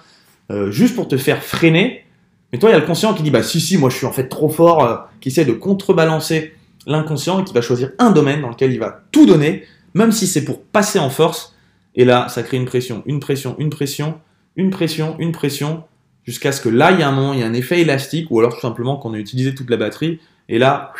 euh, 0.50 0.70
juste 0.70 0.94
pour 0.94 1.08
te 1.08 1.16
faire 1.16 1.42
freiner. 1.42 2.04
Mais 2.52 2.58
toi 2.58 2.70
il 2.70 2.72
y 2.72 2.76
a 2.76 2.78
le 2.78 2.86
conscient 2.86 3.14
qui 3.14 3.22
dit 3.22 3.30
bah 3.30 3.42
si 3.42 3.60
si 3.60 3.76
moi 3.76 3.90
je 3.90 3.96
suis 3.96 4.06
en 4.06 4.12
fait 4.12 4.28
trop 4.28 4.48
fort, 4.48 4.84
euh, 4.84 4.96
qui 5.20 5.28
essaie 5.28 5.44
de 5.44 5.52
contrebalancer 5.52 6.54
l'inconscient 6.86 7.40
et 7.40 7.44
qui 7.44 7.52
va 7.52 7.60
choisir 7.60 7.90
un 7.98 8.10
domaine 8.12 8.40
dans 8.40 8.48
lequel 8.48 8.72
il 8.72 8.78
va 8.78 9.02
tout 9.12 9.26
donner, 9.26 9.64
même 9.94 10.12
si 10.12 10.26
c'est 10.26 10.44
pour 10.44 10.62
passer 10.62 10.98
en 10.98 11.10
force. 11.10 11.54
Et 11.96 12.04
là 12.04 12.28
ça 12.28 12.44
crée 12.44 12.56
une 12.56 12.64
pression, 12.64 13.02
une 13.06 13.18
pression, 13.18 13.56
une 13.58 13.70
pression 13.70 14.20
une 14.56 14.70
pression, 14.70 15.16
une 15.18 15.32
pression, 15.32 15.84
jusqu'à 16.24 16.52
ce 16.52 16.60
que 16.60 16.68
là, 16.68 16.92
il 16.92 17.00
y 17.00 17.02
a 17.02 17.08
un 17.08 17.12
moment, 17.12 17.32
il 17.32 17.40
y 17.40 17.42
a 17.42 17.46
un 17.46 17.52
effet 17.52 17.80
élastique, 17.80 18.30
ou 18.30 18.38
alors 18.38 18.54
tout 18.54 18.60
simplement 18.60 18.96
qu'on 18.96 19.14
a 19.14 19.18
utilisé 19.18 19.54
toute 19.54 19.70
la 19.70 19.76
batterie, 19.76 20.20
et 20.48 20.58
là, 20.58 20.92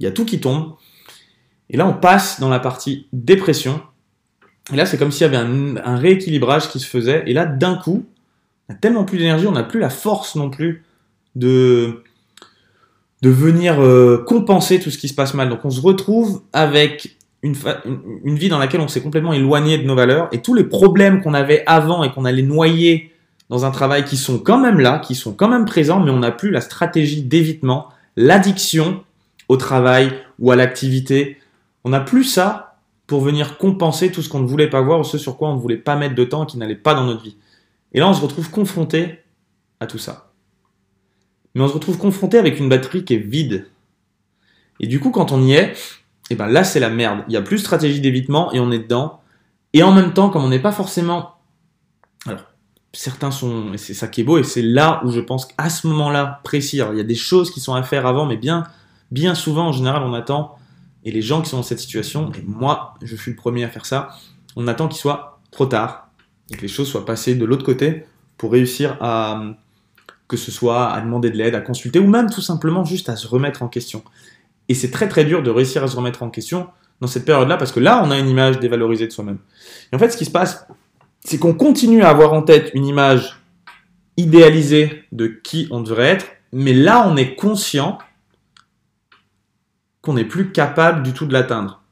il 0.00 0.04
y 0.04 0.06
a 0.06 0.10
tout 0.10 0.24
qui 0.24 0.40
tombe. 0.40 0.74
Et 1.70 1.76
là, 1.76 1.86
on 1.86 1.94
passe 1.94 2.40
dans 2.40 2.48
la 2.48 2.58
partie 2.58 3.06
dépression. 3.12 3.80
Et 4.72 4.76
là, 4.76 4.86
c'est 4.86 4.98
comme 4.98 5.12
s'il 5.12 5.22
y 5.22 5.24
avait 5.24 5.36
un, 5.36 5.96
rééquilibrage 5.96 6.68
qui 6.68 6.80
se 6.80 6.86
faisait. 6.86 7.22
Et 7.26 7.32
là, 7.32 7.46
d'un 7.46 7.76
coup, 7.76 8.04
on 8.68 8.74
a 8.74 8.76
tellement 8.76 9.04
plus 9.04 9.18
d'énergie, 9.18 9.46
on 9.46 9.52
n'a 9.52 9.62
plus 9.62 9.80
la 9.80 9.90
force 9.90 10.34
non 10.34 10.50
plus 10.50 10.84
de, 11.34 12.02
de 13.22 13.30
venir 13.30 13.80
euh, 13.80 14.24
compenser 14.26 14.80
tout 14.80 14.90
ce 14.90 14.98
qui 14.98 15.08
se 15.08 15.14
passe 15.14 15.34
mal. 15.34 15.48
Donc 15.48 15.64
on 15.64 15.70
se 15.70 15.80
retrouve 15.80 16.42
avec 16.52 17.16
une, 17.42 17.54
une, 18.24 18.36
vie 18.36 18.48
dans 18.48 18.58
laquelle 18.58 18.80
on 18.80 18.88
s'est 18.88 19.00
complètement 19.00 19.32
éloigné 19.32 19.78
de 19.78 19.84
nos 19.84 19.94
valeurs 19.94 20.28
et 20.32 20.40
tous 20.42 20.54
les 20.54 20.64
problèmes 20.64 21.22
qu'on 21.22 21.34
avait 21.34 21.64
avant 21.66 22.04
et 22.04 22.12
qu'on 22.12 22.24
allait 22.24 22.42
noyer 22.42 23.12
dans 23.48 23.64
un 23.64 23.70
travail 23.70 24.04
qui 24.04 24.16
sont 24.16 24.38
quand 24.38 24.58
même 24.58 24.80
là, 24.80 24.98
qui 24.98 25.14
sont 25.14 25.34
quand 25.34 25.48
même 25.48 25.64
présents, 25.64 26.00
mais 26.00 26.10
on 26.10 26.20
n'a 26.20 26.30
plus 26.30 26.50
la 26.50 26.60
stratégie 26.60 27.22
d'évitement, 27.22 27.88
l'addiction 28.16 29.04
au 29.48 29.56
travail 29.56 30.10
ou 30.38 30.50
à 30.50 30.56
l'activité. 30.56 31.38
On 31.84 31.90
n'a 31.90 32.00
plus 32.00 32.24
ça 32.24 32.78
pour 33.06 33.20
venir 33.20 33.58
compenser 33.58 34.10
tout 34.10 34.22
ce 34.22 34.28
qu'on 34.28 34.40
ne 34.40 34.46
voulait 34.46 34.70
pas 34.70 34.80
voir 34.80 35.00
ou 35.00 35.04
ce 35.04 35.18
sur 35.18 35.36
quoi 35.36 35.50
on 35.50 35.56
ne 35.56 35.60
voulait 35.60 35.76
pas 35.76 35.96
mettre 35.96 36.14
de 36.14 36.24
temps 36.24 36.46
qui 36.46 36.56
n'allait 36.56 36.74
pas 36.76 36.94
dans 36.94 37.04
notre 37.04 37.22
vie. 37.22 37.36
Et 37.92 37.98
là, 37.98 38.08
on 38.08 38.14
se 38.14 38.22
retrouve 38.22 38.50
confronté 38.50 39.18
à 39.80 39.86
tout 39.86 39.98
ça. 39.98 40.32
Mais 41.54 41.60
on 41.60 41.68
se 41.68 41.74
retrouve 41.74 41.98
confronté 41.98 42.38
avec 42.38 42.58
une 42.58 42.68
batterie 42.68 43.04
qui 43.04 43.14
est 43.14 43.18
vide. 43.18 43.66
Et 44.80 44.86
du 44.86 44.98
coup, 44.98 45.10
quand 45.10 45.32
on 45.32 45.42
y 45.42 45.52
est, 45.52 45.74
et 46.32 46.34
ben 46.34 46.46
là, 46.46 46.64
c'est 46.64 46.80
la 46.80 46.88
merde. 46.88 47.24
Il 47.28 47.32
n'y 47.32 47.36
a 47.36 47.42
plus 47.42 47.56
de 47.56 47.60
stratégie 47.60 48.00
d'évitement 48.00 48.50
et 48.54 48.58
on 48.58 48.72
est 48.72 48.78
dedans. 48.78 49.20
Et 49.74 49.82
en 49.82 49.92
même 49.92 50.14
temps, 50.14 50.30
comme 50.30 50.42
on 50.42 50.48
n'est 50.48 50.62
pas 50.62 50.72
forcément... 50.72 51.34
Alors, 52.26 52.44
certains 52.94 53.30
sont... 53.30 53.74
Et 53.74 53.76
c'est 53.76 53.92
ça 53.92 54.08
qui 54.08 54.22
est 54.22 54.24
beau, 54.24 54.38
et 54.38 54.44
c'est 54.44 54.62
là 54.62 55.02
où 55.04 55.10
je 55.10 55.20
pense 55.20 55.44
qu'à 55.44 55.68
ce 55.68 55.86
moment-là, 55.88 56.40
précis, 56.42 56.78
il 56.78 56.96
y 56.96 57.00
a 57.00 57.04
des 57.04 57.14
choses 57.14 57.50
qui 57.50 57.60
sont 57.60 57.74
à 57.74 57.82
faire 57.82 58.06
avant, 58.06 58.24
mais 58.24 58.38
bien, 58.38 58.64
bien 59.10 59.34
souvent, 59.34 59.68
en 59.68 59.72
général, 59.72 60.02
on 60.04 60.14
attend, 60.14 60.56
et 61.04 61.10
les 61.10 61.20
gens 61.20 61.42
qui 61.42 61.50
sont 61.50 61.58
dans 61.58 61.62
cette 61.62 61.80
situation, 61.80 62.32
et 62.32 62.42
moi, 62.46 62.94
je 63.02 63.14
suis 63.14 63.30
le 63.30 63.36
premier 63.36 63.64
à 63.64 63.68
faire 63.68 63.84
ça, 63.84 64.08
on 64.56 64.66
attend 64.68 64.88
qu'il 64.88 65.00
soit 65.00 65.40
trop 65.50 65.66
tard, 65.66 66.08
et 66.50 66.56
que 66.56 66.62
les 66.62 66.68
choses 66.68 66.88
soient 66.88 67.04
passées 67.04 67.34
de 67.34 67.44
l'autre 67.44 67.64
côté 67.64 68.06
pour 68.38 68.52
réussir 68.52 68.96
à 69.02 69.42
que 70.28 70.38
ce 70.38 70.50
soit 70.50 70.92
à 70.92 71.00
demander 71.02 71.30
de 71.30 71.36
l'aide, 71.36 71.54
à 71.54 71.60
consulter, 71.60 71.98
ou 71.98 72.08
même 72.08 72.30
tout 72.30 72.40
simplement 72.40 72.84
juste 72.84 73.10
à 73.10 73.16
se 73.16 73.26
remettre 73.26 73.62
en 73.62 73.68
question. 73.68 74.02
Et 74.68 74.74
c'est 74.74 74.90
très 74.90 75.08
très 75.08 75.24
dur 75.24 75.42
de 75.42 75.50
réussir 75.50 75.82
à 75.82 75.88
se 75.88 75.96
remettre 75.96 76.22
en 76.22 76.30
question 76.30 76.68
dans 77.00 77.08
cette 77.08 77.24
période-là, 77.24 77.56
parce 77.56 77.72
que 77.72 77.80
là, 77.80 78.02
on 78.04 78.10
a 78.10 78.18
une 78.18 78.28
image 78.28 78.60
dévalorisée 78.60 79.06
de 79.06 79.12
soi-même. 79.12 79.38
Et 79.92 79.96
en 79.96 79.98
fait, 79.98 80.10
ce 80.10 80.16
qui 80.16 80.24
se 80.24 80.30
passe, 80.30 80.66
c'est 81.24 81.38
qu'on 81.38 81.54
continue 81.54 82.02
à 82.02 82.10
avoir 82.10 82.32
en 82.32 82.42
tête 82.42 82.70
une 82.74 82.86
image 82.86 83.40
idéalisée 84.16 85.04
de 85.10 85.26
qui 85.26 85.66
on 85.70 85.80
devrait 85.80 86.08
être, 86.08 86.26
mais 86.52 86.72
là, 86.72 87.06
on 87.08 87.16
est 87.16 87.34
conscient 87.34 87.98
qu'on 90.00 90.14
n'est 90.14 90.24
plus 90.24 90.52
capable 90.52 91.02
du 91.02 91.12
tout 91.12 91.26
de 91.26 91.32
l'atteindre. 91.32 91.82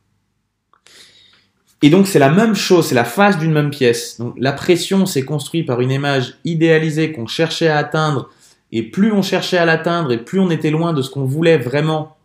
Et 1.82 1.88
donc 1.88 2.06
c'est 2.06 2.18
la 2.18 2.28
même 2.28 2.54
chose, 2.54 2.88
c'est 2.88 2.94
la 2.94 3.04
face 3.04 3.38
d'une 3.38 3.52
même 3.52 3.70
pièce. 3.70 4.18
Donc 4.18 4.34
la 4.36 4.52
pression 4.52 5.06
s'est 5.06 5.24
construite 5.24 5.66
par 5.66 5.80
une 5.80 5.90
image 5.90 6.34
idéalisée 6.44 7.12
qu'on 7.12 7.26
cherchait 7.26 7.68
à 7.68 7.78
atteindre, 7.78 8.28
et 8.70 8.82
plus 8.82 9.12
on 9.12 9.22
cherchait 9.22 9.56
à 9.56 9.64
l'atteindre, 9.64 10.12
et 10.12 10.18
plus 10.18 10.40
on 10.40 10.50
était 10.50 10.70
loin 10.70 10.92
de 10.92 11.00
ce 11.00 11.08
qu'on 11.08 11.24
voulait 11.24 11.56
vraiment, 11.56 12.16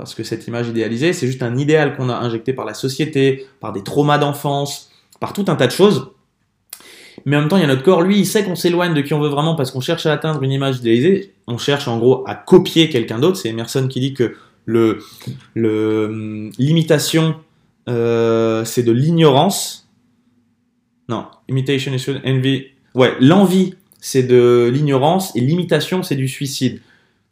parce 0.00 0.14
que 0.14 0.22
cette 0.22 0.46
image 0.46 0.68
idéalisée, 0.68 1.12
c'est 1.12 1.26
juste 1.26 1.42
un 1.42 1.58
idéal 1.58 1.94
qu'on 1.94 2.08
a 2.08 2.14
injecté 2.14 2.54
par 2.54 2.64
la 2.64 2.72
société, 2.72 3.46
par 3.60 3.72
des 3.74 3.82
traumas 3.82 4.16
d'enfance, 4.16 4.90
par 5.20 5.34
tout 5.34 5.44
un 5.48 5.56
tas 5.56 5.66
de 5.66 5.72
choses. 5.72 6.12
Mais 7.26 7.36
en 7.36 7.40
même 7.40 7.48
temps, 7.50 7.58
il 7.58 7.60
y 7.60 7.64
a 7.64 7.66
notre 7.66 7.82
corps, 7.82 8.00
lui, 8.00 8.18
il 8.18 8.24
sait 8.24 8.42
qu'on 8.42 8.54
s'éloigne 8.54 8.94
de 8.94 9.02
qui 9.02 9.12
on 9.12 9.20
veut 9.20 9.28
vraiment 9.28 9.56
parce 9.56 9.70
qu'on 9.70 9.82
cherche 9.82 10.06
à 10.06 10.12
atteindre 10.14 10.42
une 10.42 10.52
image 10.52 10.78
idéalisée. 10.78 11.34
On 11.46 11.58
cherche 11.58 11.86
en 11.86 11.98
gros 11.98 12.24
à 12.26 12.34
copier 12.34 12.88
quelqu'un 12.88 13.18
d'autre. 13.18 13.36
C'est 13.36 13.50
Emerson 13.50 13.88
qui 13.88 14.00
dit 14.00 14.14
que 14.14 14.36
le, 14.64 15.00
l'imitation, 16.58 17.34
euh, 17.90 18.64
c'est 18.64 18.82
de 18.82 18.92
l'ignorance. 18.92 19.86
Non, 21.10 21.26
imitation 21.46 21.92
is 21.92 22.06
envy. 22.24 22.68
Ouais, 22.94 23.14
l'envie, 23.20 23.74
c'est 24.00 24.22
de 24.22 24.70
l'ignorance 24.72 25.36
et 25.36 25.40
l'imitation, 25.40 26.02
c'est 26.02 26.16
du 26.16 26.26
suicide. 26.26 26.80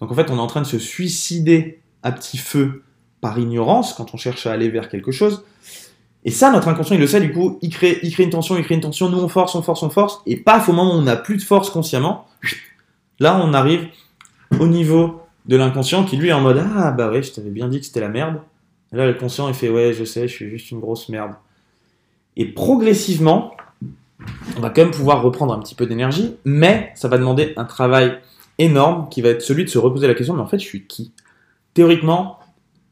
Donc 0.01 0.13
en 0.13 0.15
fait, 0.15 0.31
on 0.31 0.37
est 0.37 0.41
en 0.41 0.47
train 0.49 0.61
de 0.61 0.67
se 0.67 0.79
suicider 0.79 1.81
à 2.03 2.13
petit 2.13 2.39
feu 2.39 2.83
par 3.21 3.39
ignorance 3.39 3.93
quand 3.95 4.15
on 4.15 4.17
cherche 4.17 4.47
à 4.47 4.53
aller 4.53 4.69
vers 4.69 4.89
quelque 4.89 5.11
chose. 5.11 5.45
Et 6.25 6.31
ça, 6.31 6.51
notre 6.51 6.69
inconscient, 6.69 6.97
il 6.97 7.01
le 7.01 7.07
sait, 7.07 7.21
du 7.21 7.33
coup, 7.33 7.59
il 7.63 7.71
crée, 7.71 7.99
il 8.03 8.13
crée 8.13 8.25
une 8.25 8.31
tension, 8.31 8.57
il 8.57 8.65
crée 8.65 8.75
une 8.75 8.81
tension, 8.81 9.09
nous 9.09 9.19
on 9.19 9.29
force, 9.29 9.55
on 9.55 9.63
force, 9.63 9.83
on 9.83 9.91
force, 9.91 10.21
et 10.27 10.37
paf, 10.37 10.69
au 10.69 10.73
moment 10.73 10.95
où 10.95 10.99
on 10.99 11.03
n'a 11.03 11.17
plus 11.17 11.37
de 11.37 11.43
force 11.43 11.71
consciemment, 11.71 12.27
là 13.21 13.41
on 13.43 13.55
arrive 13.55 13.89
au 14.61 14.67
niveau 14.67 15.23
de 15.47 15.57
l'inconscient 15.57 16.05
qui 16.05 16.17
lui 16.17 16.29
est 16.29 16.33
en 16.33 16.41
mode 16.41 16.63
Ah 16.77 16.91
bah 16.91 17.11
ouais, 17.11 17.23
je 17.23 17.33
t'avais 17.33 17.51
bien 17.51 17.69
dit 17.69 17.81
que 17.81 17.87
c'était 17.87 18.01
la 18.01 18.09
merde. 18.09 18.41
Et 18.93 18.97
là, 18.97 19.07
le 19.07 19.15
conscient 19.15 19.49
il 19.49 19.55
fait 19.55 19.69
Ouais, 19.69 19.93
je 19.93 20.05
sais, 20.05 20.29
je 20.29 20.35
suis 20.35 20.51
juste 20.51 20.71
une 20.71 20.81
grosse 20.81 21.09
merde. 21.09 21.33
Et 22.37 22.47
progressivement, 22.47 23.53
on 24.57 24.61
va 24.61 24.71
quand 24.71 24.83
même 24.83 24.91
pouvoir 24.91 25.23
reprendre 25.23 25.53
un 25.53 25.59
petit 25.59 25.75
peu 25.75 25.87
d'énergie, 25.87 26.37
mais 26.45 26.93
ça 26.95 27.09
va 27.09 27.19
demander 27.19 27.53
un 27.57 27.65
travail 27.65 28.19
énorme 28.59 29.09
qui 29.09 29.23
va 29.23 29.31
être 29.31 29.43
celui 29.43 29.65
de 29.65 29.71
se 29.71 29.79
reposer 29.79 30.07
la 30.07 30.15
question 30.15 30.35
Mais 30.35 30.43
en 30.43 30.47
fait, 30.47 30.59
je 30.59 30.65
suis 30.65 30.87
qui? 30.87 31.13
Théoriquement, 31.79 32.41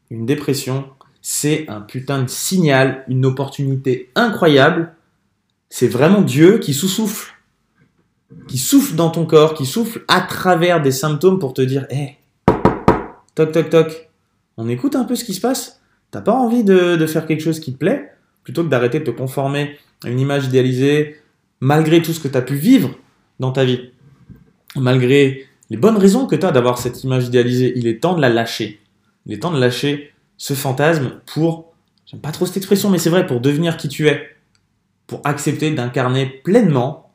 une 0.09 0.25
dépression, 0.25 0.85
c'est 1.21 1.67
un 1.67 1.81
putain 1.81 2.23
de 2.23 2.29
signal, 2.29 3.03
une 3.09 3.25
opportunité 3.25 4.09
incroyable. 4.15 4.93
C'est 5.69 5.89
vraiment 5.89 6.21
Dieu 6.21 6.59
qui 6.59 6.73
sous-souffle, 6.73 7.33
qui 8.47 8.57
souffle 8.57 8.95
dans 8.95 9.09
ton 9.09 9.25
corps, 9.25 9.55
qui 9.55 9.65
souffle 9.65 10.05
à 10.07 10.21
travers 10.21 10.81
des 10.81 10.93
symptômes 10.93 11.37
pour 11.37 11.53
te 11.53 11.61
dire 11.61 11.85
Hé, 11.89 12.15
toc 13.35 13.51
toc 13.51 13.69
toc, 13.69 14.09
on 14.55 14.69
écoute 14.69 14.95
un 14.95 15.03
peu 15.03 15.15
ce 15.15 15.25
qui 15.25 15.33
se 15.33 15.41
passe. 15.41 15.81
T'as 16.09 16.21
pas 16.21 16.31
envie 16.31 16.63
de, 16.63 17.05
faire 17.07 17.25
quelque 17.25 17.43
chose 17.43 17.59
qui 17.59 17.73
te 17.73 17.77
plaît? 17.77 18.13
Plutôt 18.45 18.63
que 18.63 18.69
d'arrêter 18.69 19.01
de 19.01 19.03
te 19.03 19.11
conformer 19.11 19.77
à 20.05 20.09
une 20.09 20.21
image 20.21 20.45
idéalisée, 20.45 21.17
malgré 21.59 22.01
tout 22.01 22.13
ce 22.13 22.21
que 22.21 22.29
tu 22.29 22.37
as 22.37 22.41
pu 22.41 22.55
vivre 22.55 22.91
dans 23.41 23.51
ta 23.51 23.65
vie, 23.65 23.91
malgré 24.77 25.45
les 25.69 25.77
bonnes 25.77 25.97
raisons 25.97 26.27
que 26.27 26.35
tu 26.35 26.45
as 26.45 26.51
d'avoir 26.51 26.77
cette 26.77 27.03
image 27.03 27.25
idéalisée, 27.25 27.73
il 27.75 27.87
est 27.87 27.99
temps 27.99 28.15
de 28.15 28.21
la 28.21 28.29
lâcher. 28.29 28.79
Il 29.25 29.33
est 29.33 29.39
temps 29.39 29.51
de 29.51 29.59
lâcher 29.59 30.13
ce 30.37 30.53
fantasme 30.53 31.19
pour, 31.25 31.73
j'aime 32.05 32.21
pas 32.21 32.31
trop 32.31 32.45
cette 32.45 32.57
expression, 32.57 32.89
mais 32.89 32.99
c'est 32.99 33.09
vrai, 33.09 33.25
pour 33.25 33.41
devenir 33.41 33.75
qui 33.77 33.89
tu 33.89 34.07
es, 34.07 34.27
pour 35.07 35.21
accepter 35.23 35.71
d'incarner 35.71 36.25
pleinement 36.25 37.11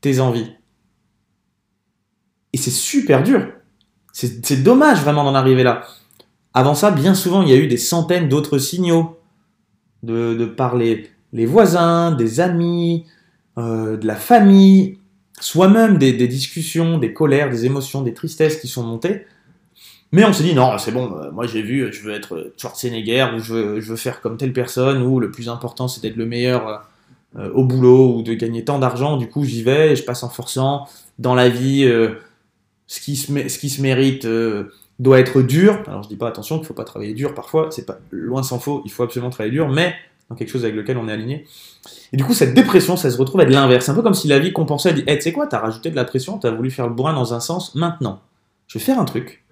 tes 0.00 0.20
envies. 0.20 0.50
Et 2.52 2.58
c'est 2.58 2.70
super 2.70 3.22
dur. 3.22 3.46
C'est 4.12 4.62
dommage 4.62 5.00
vraiment 5.00 5.24
d'en 5.24 5.34
arriver 5.34 5.62
là. 5.62 5.86
Avant 6.54 6.74
ça, 6.74 6.90
bien 6.90 7.14
souvent, 7.14 7.42
il 7.42 7.48
y 7.48 7.52
a 7.52 7.56
eu 7.56 7.66
des 7.66 7.78
centaines 7.78 8.28
d'autres 8.28 8.58
signaux 8.58 9.18
de, 10.02 10.34
de 10.34 10.44
par 10.44 10.76
les, 10.76 11.10
voisins, 11.46 12.12
des 12.12 12.40
amis, 12.40 13.06
euh, 13.56 13.96
de 13.96 14.06
la 14.06 14.16
famille, 14.16 14.98
soi-même 15.42 15.98
des, 15.98 16.12
discussions, 16.28 16.98
des 16.98 17.12
colères, 17.12 17.50
des 17.50 17.66
émotions, 17.66 18.02
des 18.02 18.14
tristesses 18.14 18.60
qui 18.60 18.68
sont 18.68 18.84
montées. 18.84 19.26
Mais 20.12 20.24
on 20.24 20.32
s'est 20.32 20.44
dit, 20.44 20.54
non, 20.54 20.78
c'est 20.78 20.92
bon, 20.92 21.16
euh, 21.16 21.30
moi 21.32 21.46
j'ai 21.46 21.62
vu, 21.62 21.92
je 21.92 22.02
veux 22.02 22.12
être 22.12 22.52
Schwarzenegger, 22.56 23.28
ou 23.34 23.38
je 23.38 23.54
veux, 23.54 23.96
faire 23.96 24.20
comme 24.20 24.36
telle 24.36 24.52
personne, 24.52 25.02
ou 25.02 25.18
le 25.18 25.30
plus 25.30 25.48
important 25.48 25.88
c'est 25.88 26.02
d'être 26.02 26.16
le 26.16 26.26
meilleur 26.26 26.86
euh, 27.36 27.50
au 27.54 27.64
boulot, 27.64 28.16
ou 28.16 28.22
de 28.22 28.34
gagner 28.34 28.64
tant 28.64 28.78
d'argent, 28.78 29.16
du 29.16 29.28
coup 29.28 29.44
j'y 29.44 29.62
vais, 29.62 29.96
je 29.96 30.04
passe 30.04 30.22
en 30.22 30.28
forçant. 30.28 30.86
Dans 31.18 31.34
la 31.34 31.48
vie, 31.48 31.84
euh, 31.84 32.10
ce, 32.86 33.00
qui 33.00 33.16
se, 33.16 33.26
ce 33.48 33.58
qui 33.58 33.70
se 33.70 33.80
mérite 33.80 34.28
doit 34.98 35.18
être 35.18 35.42
dur. 35.42 35.82
Alors 35.86 36.02
je 36.02 36.08
dis 36.08 36.16
pas 36.16 36.28
attention 36.28 36.58
qu'il 36.58 36.66
faut 36.66 36.74
pas 36.74 36.84
travailler 36.84 37.14
dur 37.14 37.34
parfois, 37.34 37.68
c'est 37.70 37.86
pas 37.86 37.98
loin 38.10 38.42
s'en 38.42 38.60
faut, 38.60 38.82
il 38.84 38.92
faut 38.92 39.02
absolument 39.02 39.30
travailler 39.30 39.52
dur, 39.52 39.68
mais 39.68 39.94
dans 40.32 40.36
quelque 40.36 40.48
chose 40.48 40.64
avec 40.64 40.74
lequel 40.74 40.96
on 40.96 41.08
est 41.08 41.12
aligné. 41.12 41.46
Et 42.12 42.16
du 42.16 42.24
coup, 42.24 42.32
cette 42.32 42.54
dépression, 42.54 42.96
ça 42.96 43.10
se 43.10 43.18
retrouve 43.18 43.40
à 43.40 43.44
être 43.44 43.50
l'inverse. 43.50 43.88
Un 43.88 43.94
peu 43.94 44.02
comme 44.02 44.14
si 44.14 44.28
la 44.28 44.38
vie 44.38 44.52
compensait, 44.52 44.90
elle 44.90 44.96
dit, 44.96 45.04
hey, 45.06 45.16
tu 45.16 45.22
sais 45.22 45.32
quoi, 45.32 45.46
t'as 45.46 45.58
rajouté 45.58 45.90
de 45.90 45.96
la 45.96 46.04
pression, 46.04 46.38
t'as 46.38 46.50
voulu 46.50 46.70
faire 46.70 46.86
le 46.86 46.94
bourrin 46.94 47.12
dans 47.12 47.34
un 47.34 47.40
sens, 47.40 47.74
maintenant, 47.74 48.20
je 48.66 48.78
vais 48.78 48.84
faire 48.84 48.98
un 48.98 49.04
truc, 49.04 49.44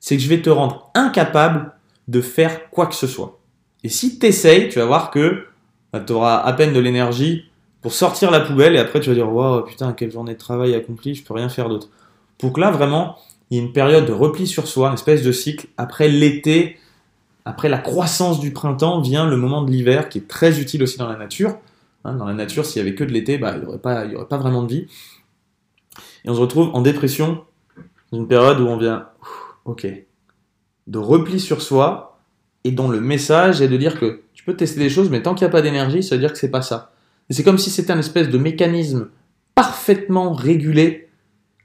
c'est 0.00 0.16
que 0.16 0.22
je 0.22 0.28
vais 0.28 0.42
te 0.42 0.50
rendre 0.50 0.90
incapable 0.94 1.72
de 2.08 2.20
faire 2.20 2.70
quoi 2.70 2.86
que 2.86 2.94
ce 2.94 3.06
soit. 3.06 3.38
Et 3.84 3.88
si 3.88 4.18
tu 4.18 4.26
essayes, 4.26 4.68
tu 4.68 4.78
vas 4.78 4.86
voir 4.86 5.10
que 5.10 5.44
bah, 5.92 6.00
tu 6.00 6.12
auras 6.12 6.38
à 6.38 6.52
peine 6.52 6.72
de 6.72 6.80
l'énergie 6.80 7.44
pour 7.80 7.92
sortir 7.92 8.30
la 8.30 8.40
poubelle 8.40 8.74
et 8.74 8.78
après 8.78 8.98
tu 8.98 9.08
vas 9.08 9.14
dire 9.14 9.32
waouh 9.32 9.62
putain 9.62 9.92
quelle 9.92 10.10
journée 10.10 10.32
de 10.32 10.38
travail 10.38 10.74
accomplie, 10.74 11.14
je 11.14 11.22
peux 11.22 11.34
rien 11.34 11.48
faire 11.48 11.68
d'autre. 11.68 11.88
Pour 12.38 12.52
que 12.52 12.60
là 12.60 12.70
vraiment 12.70 13.16
il 13.50 13.56
y 13.56 13.60
ait 13.60 13.62
une 13.62 13.72
période 13.72 14.04
de 14.04 14.12
repli 14.12 14.46
sur 14.46 14.66
soi, 14.66 14.88
une 14.88 14.94
espèce 14.94 15.22
de 15.22 15.32
cycle. 15.32 15.68
Après 15.76 16.08
l'été, 16.08 16.76
après 17.48 17.70
la 17.70 17.78
croissance 17.78 18.40
du 18.40 18.52
printemps 18.52 19.00
vient 19.00 19.26
le 19.26 19.38
moment 19.38 19.62
de 19.62 19.70
l'hiver 19.70 20.10
qui 20.10 20.18
est 20.18 20.28
très 20.28 20.60
utile 20.60 20.82
aussi 20.82 20.98
dans 20.98 21.08
la 21.08 21.16
nature. 21.16 21.56
Hein, 22.04 22.12
dans 22.12 22.26
la 22.26 22.34
nature, 22.34 22.66
s'il 22.66 22.82
y 22.82 22.86
avait 22.86 22.94
que 22.94 23.04
de 23.04 23.10
l'été, 23.10 23.38
bah, 23.38 23.54
il 23.56 23.60
n'y 23.60 23.66
aurait, 23.66 23.78
pas, 23.78 24.36
vraiment 24.36 24.62
de 24.62 24.68
vie. 24.68 24.86
Et 26.26 26.30
on 26.30 26.34
se 26.34 26.40
retrouve 26.40 26.68
en 26.74 26.82
dépression, 26.82 27.42
dans 28.12 28.18
une 28.18 28.28
période 28.28 28.60
où 28.60 28.66
on 28.66 28.76
vient 28.76 29.08
ok, 29.64 29.86
de 30.88 30.98
repli 30.98 31.40
sur 31.40 31.62
soi, 31.62 32.18
et 32.64 32.70
dont 32.70 32.88
le 32.88 33.00
message 33.00 33.62
est 33.62 33.68
de 33.68 33.78
dire 33.78 33.98
que 33.98 34.20
tu 34.34 34.44
peux 34.44 34.54
tester 34.54 34.80
des 34.80 34.90
choses, 34.90 35.08
mais 35.08 35.22
tant 35.22 35.34
qu'il 35.34 35.46
n'y 35.46 35.48
a 35.48 35.52
pas 35.52 35.62
d'énergie, 35.62 36.02
ça 36.02 36.16
veut 36.16 36.20
dire 36.20 36.32
que 36.34 36.38
c'est 36.38 36.50
pas 36.50 36.60
ça. 36.60 36.92
Et 37.30 37.32
c'est 37.32 37.44
comme 37.44 37.56
si 37.56 37.70
c'était 37.70 37.92
un 37.94 37.98
espèce 37.98 38.28
de 38.28 38.36
mécanisme 38.36 39.08
parfaitement 39.54 40.34
régulé, 40.34 41.08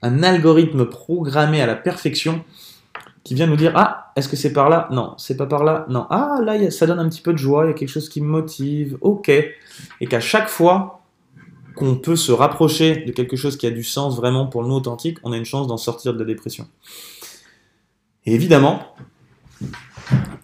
un 0.00 0.22
algorithme 0.22 0.86
programmé 0.86 1.60
à 1.60 1.66
la 1.66 1.76
perfection, 1.76 2.42
qui 3.24 3.34
vient 3.34 3.46
nous 3.46 3.56
dire 3.56 3.72
ah 3.74 4.12
est-ce 4.16 4.28
que 4.28 4.36
c'est 4.36 4.52
par 4.52 4.68
là? 4.68 4.88
Non 4.92 5.14
c'est 5.16 5.36
pas 5.36 5.46
par 5.46 5.64
là. 5.64 5.86
Non. 5.88 6.06
Ah 6.10 6.38
là 6.42 6.70
ça 6.70 6.86
donne 6.86 7.00
un 7.00 7.08
petit 7.08 7.22
peu 7.22 7.32
de 7.32 7.38
joie 7.38 7.64
il 7.64 7.68
y 7.68 7.70
a 7.70 7.74
quelque 7.74 7.88
chose 7.88 8.08
qui 8.08 8.20
me 8.20 8.28
motive. 8.28 8.98
Ok. 9.00 9.28
Et 9.28 10.06
qu'à 10.06 10.20
chaque 10.20 10.48
fois 10.48 11.00
qu'on 11.74 11.96
peut 11.96 12.14
se 12.14 12.30
rapprocher 12.30 12.96
de 13.04 13.10
quelque 13.10 13.36
chose 13.36 13.56
qui 13.56 13.66
a 13.66 13.70
du 13.70 13.82
sens 13.82 14.16
vraiment 14.16 14.46
pour 14.46 14.62
nous 14.62 14.74
authentique 14.74 15.18
on 15.24 15.32
a 15.32 15.36
une 15.36 15.44
chance 15.44 15.66
d'en 15.66 15.78
sortir 15.78 16.14
de 16.14 16.18
la 16.18 16.26
dépression. 16.26 16.68
Et 18.26 18.34
évidemment, 18.34 18.94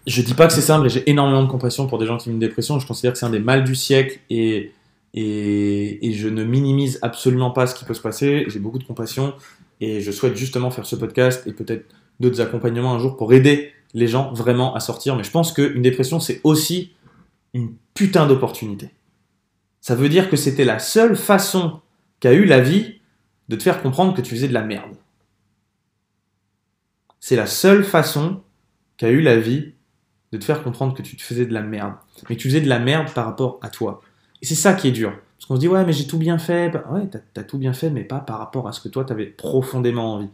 je 0.05 0.21
dis 0.21 0.33
pas 0.33 0.47
que 0.47 0.53
c'est 0.53 0.61
simple 0.61 0.89
j'ai 0.89 1.09
énormément 1.09 1.43
de 1.43 1.49
compassion 1.49 1.87
pour 1.87 1.99
des 1.99 2.07
gens 2.07 2.17
qui 2.17 2.29
ont 2.29 2.31
une 2.33 2.39
dépression. 2.39 2.79
Je 2.79 2.87
considère 2.87 3.13
que 3.13 3.19
c'est 3.19 3.25
un 3.25 3.29
des 3.29 3.39
mals 3.39 3.63
du 3.63 3.75
siècle 3.75 4.19
Et, 4.29 4.73
et 5.13 6.13
je 6.13 6.27
ne 6.29 6.43
minimise 6.43 6.97
absolument 7.01 7.51
pas 7.51 7.67
ce 7.67 7.75
qui 7.75 7.85
peut 7.85 7.93
se 7.93 8.01
passer. 8.01 8.45
J'ai 8.47 8.59
beaucoup 8.59 8.79
de 8.79 8.85
compassion 8.85 9.33
et 9.81 9.99
je 10.01 10.11
souhaite 10.11 10.35
justement 10.35 10.71
faire 10.71 10.85
ce 10.85 10.95
podcast 10.95 11.45
et 11.47 11.53
peut-être 11.53 11.85
d'autres 12.21 12.39
accompagnements 12.41 12.93
un 12.93 12.99
jour 12.99 13.17
pour 13.17 13.33
aider 13.33 13.71
les 13.93 14.07
gens 14.07 14.31
vraiment 14.33 14.73
à 14.73 14.79
sortir. 14.79 15.15
Mais 15.15 15.23
je 15.23 15.31
pense 15.31 15.51
qu'une 15.51 15.81
dépression, 15.81 16.19
c'est 16.19 16.39
aussi 16.43 16.93
une 17.53 17.73
putain 17.93 18.27
d'opportunité. 18.27 18.91
Ça 19.81 19.95
veut 19.95 20.09
dire 20.09 20.29
que 20.29 20.37
c'était 20.37 20.63
la 20.63 20.79
seule 20.79 21.15
façon 21.15 21.81
qu'a 22.19 22.33
eu 22.33 22.45
la 22.45 22.61
vie 22.61 22.99
de 23.49 23.55
te 23.55 23.63
faire 23.63 23.81
comprendre 23.81 24.13
que 24.13 24.21
tu 24.21 24.35
faisais 24.35 24.47
de 24.47 24.53
la 24.53 24.61
merde. 24.61 24.95
C'est 27.19 27.35
la 27.35 27.47
seule 27.47 27.83
façon 27.83 28.41
qu'a 28.97 29.09
eu 29.09 29.21
la 29.21 29.37
vie 29.37 29.73
de 30.31 30.37
te 30.37 30.45
faire 30.45 30.63
comprendre 30.63 30.93
que 30.93 31.01
tu 31.01 31.17
te 31.17 31.21
faisais 31.21 31.45
de 31.45 31.53
la 31.53 31.61
merde. 31.61 31.95
Mais 32.29 32.37
tu 32.37 32.47
faisais 32.47 32.61
de 32.61 32.69
la 32.69 32.79
merde 32.79 33.11
par 33.13 33.25
rapport 33.25 33.59
à 33.61 33.69
toi. 33.69 34.01
Et 34.41 34.45
c'est 34.45 34.55
ça 34.55 34.73
qui 34.73 34.87
est 34.87 34.91
dur. 34.91 35.11
Parce 35.37 35.47
qu'on 35.47 35.55
se 35.55 35.59
dit, 35.59 35.67
ouais, 35.67 35.83
mais 35.85 35.93
j'ai 35.93 36.07
tout 36.07 36.17
bien 36.17 36.37
fait. 36.37 36.69
Bah, 36.69 36.83
ouais, 36.91 37.07
t'as 37.07 37.41
as 37.41 37.43
tout 37.43 37.57
bien 37.57 37.73
fait, 37.73 37.89
mais 37.89 38.03
pas 38.03 38.19
par 38.19 38.37
rapport 38.37 38.67
à 38.67 38.71
ce 38.71 38.79
que 38.79 38.89
toi, 38.89 39.03
t'avais 39.03 39.25
profondément 39.25 40.15
envie. 40.15 40.29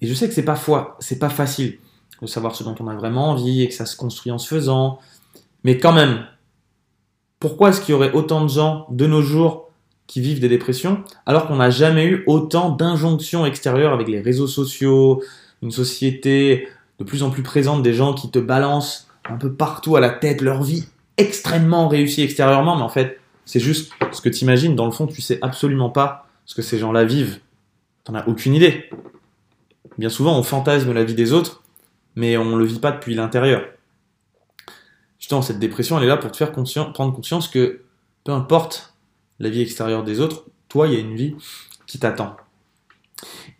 Et 0.00 0.06
je 0.06 0.14
sais 0.14 0.28
que 0.28 0.34
c'est 0.34 0.44
pas 0.44 0.56
foi, 0.56 0.96
c'est 1.00 1.18
pas 1.18 1.28
facile 1.28 1.78
de 2.22 2.26
savoir 2.26 2.54
ce 2.54 2.64
dont 2.64 2.74
on 2.80 2.88
a 2.88 2.94
vraiment 2.94 3.30
envie 3.30 3.62
et 3.62 3.68
que 3.68 3.74
ça 3.74 3.86
se 3.86 3.96
construit 3.96 4.30
en 4.30 4.38
se 4.38 4.48
faisant. 4.48 4.98
Mais 5.64 5.78
quand 5.78 5.92
même, 5.92 6.26
pourquoi 7.38 7.70
est-ce 7.70 7.80
qu'il 7.80 7.92
y 7.92 7.94
aurait 7.94 8.12
autant 8.12 8.42
de 8.42 8.48
gens 8.48 8.86
de 8.90 9.06
nos 9.06 9.22
jours 9.22 9.70
qui 10.06 10.20
vivent 10.20 10.40
des 10.40 10.48
dépressions 10.48 11.04
alors 11.24 11.46
qu'on 11.46 11.56
n'a 11.56 11.70
jamais 11.70 12.04
eu 12.04 12.24
autant 12.26 12.70
d'injonctions 12.70 13.46
extérieures 13.46 13.92
avec 13.92 14.08
les 14.08 14.20
réseaux 14.20 14.48
sociaux, 14.48 15.22
une 15.62 15.70
société 15.70 16.68
de 16.98 17.04
plus 17.04 17.22
en 17.22 17.30
plus 17.30 17.42
présente, 17.42 17.82
des 17.82 17.94
gens 17.94 18.12
qui 18.12 18.30
te 18.30 18.38
balancent 18.38 19.08
un 19.24 19.36
peu 19.36 19.52
partout 19.52 19.96
à 19.96 20.00
la 20.00 20.10
tête 20.10 20.42
leur 20.42 20.62
vie 20.62 20.86
extrêmement 21.16 21.88
réussie 21.88 22.22
extérieurement, 22.22 22.76
mais 22.76 22.82
en 22.82 22.88
fait, 22.88 23.20
c'est 23.44 23.60
juste 23.60 23.92
ce 24.12 24.20
que 24.20 24.28
tu 24.28 24.42
imagines. 24.42 24.74
Dans 24.74 24.86
le 24.86 24.90
fond, 24.90 25.06
tu 25.06 25.20
sais 25.20 25.38
absolument 25.42 25.90
pas 25.90 26.26
ce 26.46 26.54
que 26.54 26.62
ces 26.62 26.78
gens-là 26.78 27.04
vivent. 27.04 27.40
T'en 28.04 28.14
as 28.14 28.26
aucune 28.26 28.54
idée. 28.54 28.88
Bien 30.00 30.08
souvent, 30.08 30.38
on 30.38 30.42
fantasme 30.42 30.94
la 30.94 31.04
vie 31.04 31.12
des 31.12 31.34
autres, 31.34 31.62
mais 32.16 32.38
on 32.38 32.46
ne 32.46 32.56
le 32.56 32.64
vit 32.64 32.78
pas 32.78 32.90
depuis 32.90 33.14
l'intérieur. 33.14 33.62
Justement, 35.18 35.42
cette 35.42 35.58
dépression, 35.58 35.98
elle 35.98 36.04
est 36.04 36.06
là 36.06 36.16
pour 36.16 36.32
te 36.32 36.38
faire 36.38 36.52
prendre 36.52 37.12
conscience 37.12 37.48
que 37.48 37.82
peu 38.24 38.32
importe 38.32 38.94
la 39.40 39.50
vie 39.50 39.60
extérieure 39.60 40.02
des 40.02 40.20
autres, 40.20 40.46
toi, 40.70 40.88
il 40.88 40.94
y 40.94 40.96
a 40.96 41.00
une 41.00 41.16
vie 41.16 41.34
qui 41.86 41.98
t'attend. 41.98 42.38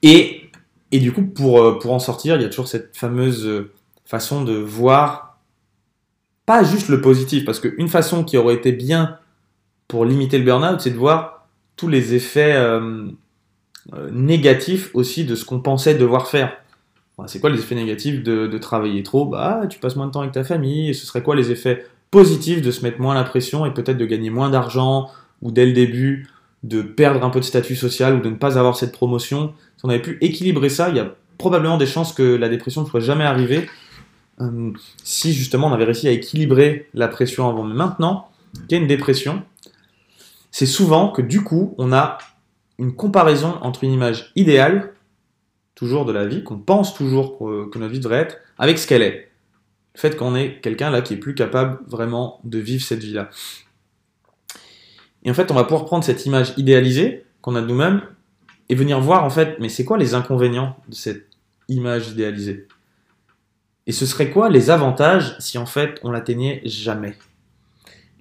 Et, 0.01 0.51
et 0.93 0.99
du 1.01 1.13
coup, 1.13 1.27
pour, 1.27 1.63
euh, 1.63 1.79
pour 1.79 1.93
en 1.93 1.99
sortir, 1.99 2.37
il 2.37 2.43
y 2.43 2.47
a 2.47 2.49
toujours 2.49 2.69
cette 2.69 2.97
fameuse 2.97 3.47
euh, 3.47 3.71
façon 4.07 4.43
de 4.43 4.55
voir 4.55 5.39
pas 6.47 6.65
juste 6.65 6.89
le 6.89 7.03
positif, 7.03 7.45
parce 7.45 7.61
qu'une 7.61 7.89
façon 7.89 8.25
qui 8.25 8.39
aurait 8.39 8.55
été 8.55 8.73
bien 8.73 9.19
pour 9.89 10.07
limiter 10.07 10.39
le 10.39 10.45
burn-out, 10.45 10.81
c'est 10.81 10.93
de 10.93 10.97
voir 10.97 11.49
tous 11.77 11.89
les 11.89 12.15
effets 12.15 12.55
euh, 12.55 13.11
négatifs 14.13 14.91
aussi 14.95 15.25
de 15.25 15.35
ce 15.35 15.45
qu'on 15.45 15.61
pensait 15.61 15.95
devoir 15.95 16.29
faire. 16.29 16.57
C'est 17.27 17.41
quoi 17.41 17.51
les 17.51 17.59
effets 17.59 17.75
négatifs 17.75 18.23
de, 18.23 18.59
travailler 18.59 19.03
trop? 19.03 19.27
Bah, 19.27 19.63
tu 19.69 19.79
passes 19.79 19.97
moins 19.97 20.07
de 20.07 20.13
temps 20.13 20.21
avec 20.21 20.33
ta 20.33 20.45
famille. 20.45 20.91
Et 20.91 20.95
ce 20.95 21.07
serait 21.07 21.23
quoi 21.23 21.37
les 21.37 21.51
effets 21.51 21.87
positifs 22.11 22.63
de 22.63 22.71
se 22.71 22.83
mettre 22.83 23.01
moins 23.01 23.15
la 23.15 23.25
pression 23.25 23.67
et 23.67 23.73
peut-être 23.73 23.99
de 23.99 24.07
gagner 24.07 24.31
moins 24.31 24.51
d'argent 24.51 25.09
ou 25.43 25.51
dès 25.51 25.67
le 25.67 25.73
début 25.73 26.29
de 26.63 26.83
perdre 26.83 27.25
un 27.25 27.31
peu 27.31 27.41
de 27.41 27.45
statut 27.45 27.77
social 27.77 28.17
ou 28.17 28.21
de 28.21 28.31
ne 28.31 28.37
pas 28.37 28.59
avoir 28.59 28.77
cette 28.77 28.93
promotion? 28.93 29.55
Si 29.77 29.85
on 29.85 29.89
avait 29.89 30.03
pu 30.03 30.19
équilibrer 30.21 30.69
ça, 30.69 30.89
il 30.89 30.97
y 30.97 31.01
a 31.01 31.15
probablement 31.39 31.79
des 31.79 31.87
chances 31.87 32.13
que 32.13 32.23
la 32.23 32.49
dépression 32.49 32.83
ne 32.83 32.87
soit 32.87 33.01
jamais 33.01 33.25
arrivée 33.25 33.67
euh, 34.41 34.73
si 35.03 35.33
justement 35.33 35.69
on 35.69 35.73
avait 35.73 35.85
réussi 35.85 36.09
à 36.09 36.13
équilibrer 36.13 36.89
la 36.95 37.09
pression 37.09 37.49
avant. 37.49 37.65
Mais 37.65 37.75
maintenant 37.75 38.29
qu'il 38.69 38.73
y 38.73 38.75
a 38.75 38.83
une 38.83 38.89
dépression, 38.89 39.43
c'est 40.51 40.67
souvent 40.67 41.09
que 41.09 41.23
du 41.23 41.43
coup 41.43 41.75
on 41.79 41.93
a 41.93 42.19
une 42.81 42.97
comparaison 42.97 43.59
entre 43.61 43.85
une 43.85 43.93
image 43.93 44.33
idéale 44.37 44.95
toujours 45.75 46.05
de 46.05 46.13
la 46.13 46.27
vie, 46.27 46.43
qu'on 46.43 46.59
pense 46.59 46.95
toujours 46.95 47.39
que 47.39 47.79
notre 47.79 47.93
vie 47.93 48.01
devrait 48.01 48.19
être, 48.19 48.39
avec 48.59 48.79
ce 48.79 48.87
qu'elle 48.87 49.03
est. 49.03 49.31
Le 49.95 50.01
fait 50.01 50.17
qu'on 50.17 50.35
est 50.35 50.61
quelqu'un 50.61 50.91
là 50.91 51.03
qui 51.03 51.15
est 51.15 51.19
plus 51.19 51.35
capable 51.35 51.79
vraiment 51.87 52.41
de 52.45 52.59
vivre 52.59 52.83
cette 52.83 53.03
vie-là. 53.05 53.31
Et 55.23 55.31
en 55.31 55.35
fait, 55.35 55.51
on 55.51 55.55
va 55.55 55.65
pouvoir 55.65 55.85
prendre 55.85 56.05
cette 56.05 56.27
image 56.27 56.55
idéalisée 56.57 57.25
qu'on 57.43 57.55
a 57.55 57.61
de 57.61 57.67
nous-mêmes 57.67 58.03
et 58.69 58.75
venir 58.75 59.01
voir 59.01 59.25
en 59.25 59.31
fait, 59.31 59.59
mais 59.59 59.69
c'est 59.69 59.85
quoi 59.85 59.99
les 59.99 60.15
inconvénients 60.15 60.77
de 60.89 60.95
cette 60.95 61.29
image 61.69 62.09
idéalisée? 62.09 62.67
Et 63.87 63.93
ce 63.93 64.07
serait 64.07 64.31
quoi 64.31 64.49
les 64.49 64.71
avantages 64.71 65.37
si 65.39 65.59
en 65.59 65.67
fait 65.67 65.99
on 66.03 66.11
l'atteignait 66.11 66.63
jamais? 66.65 67.17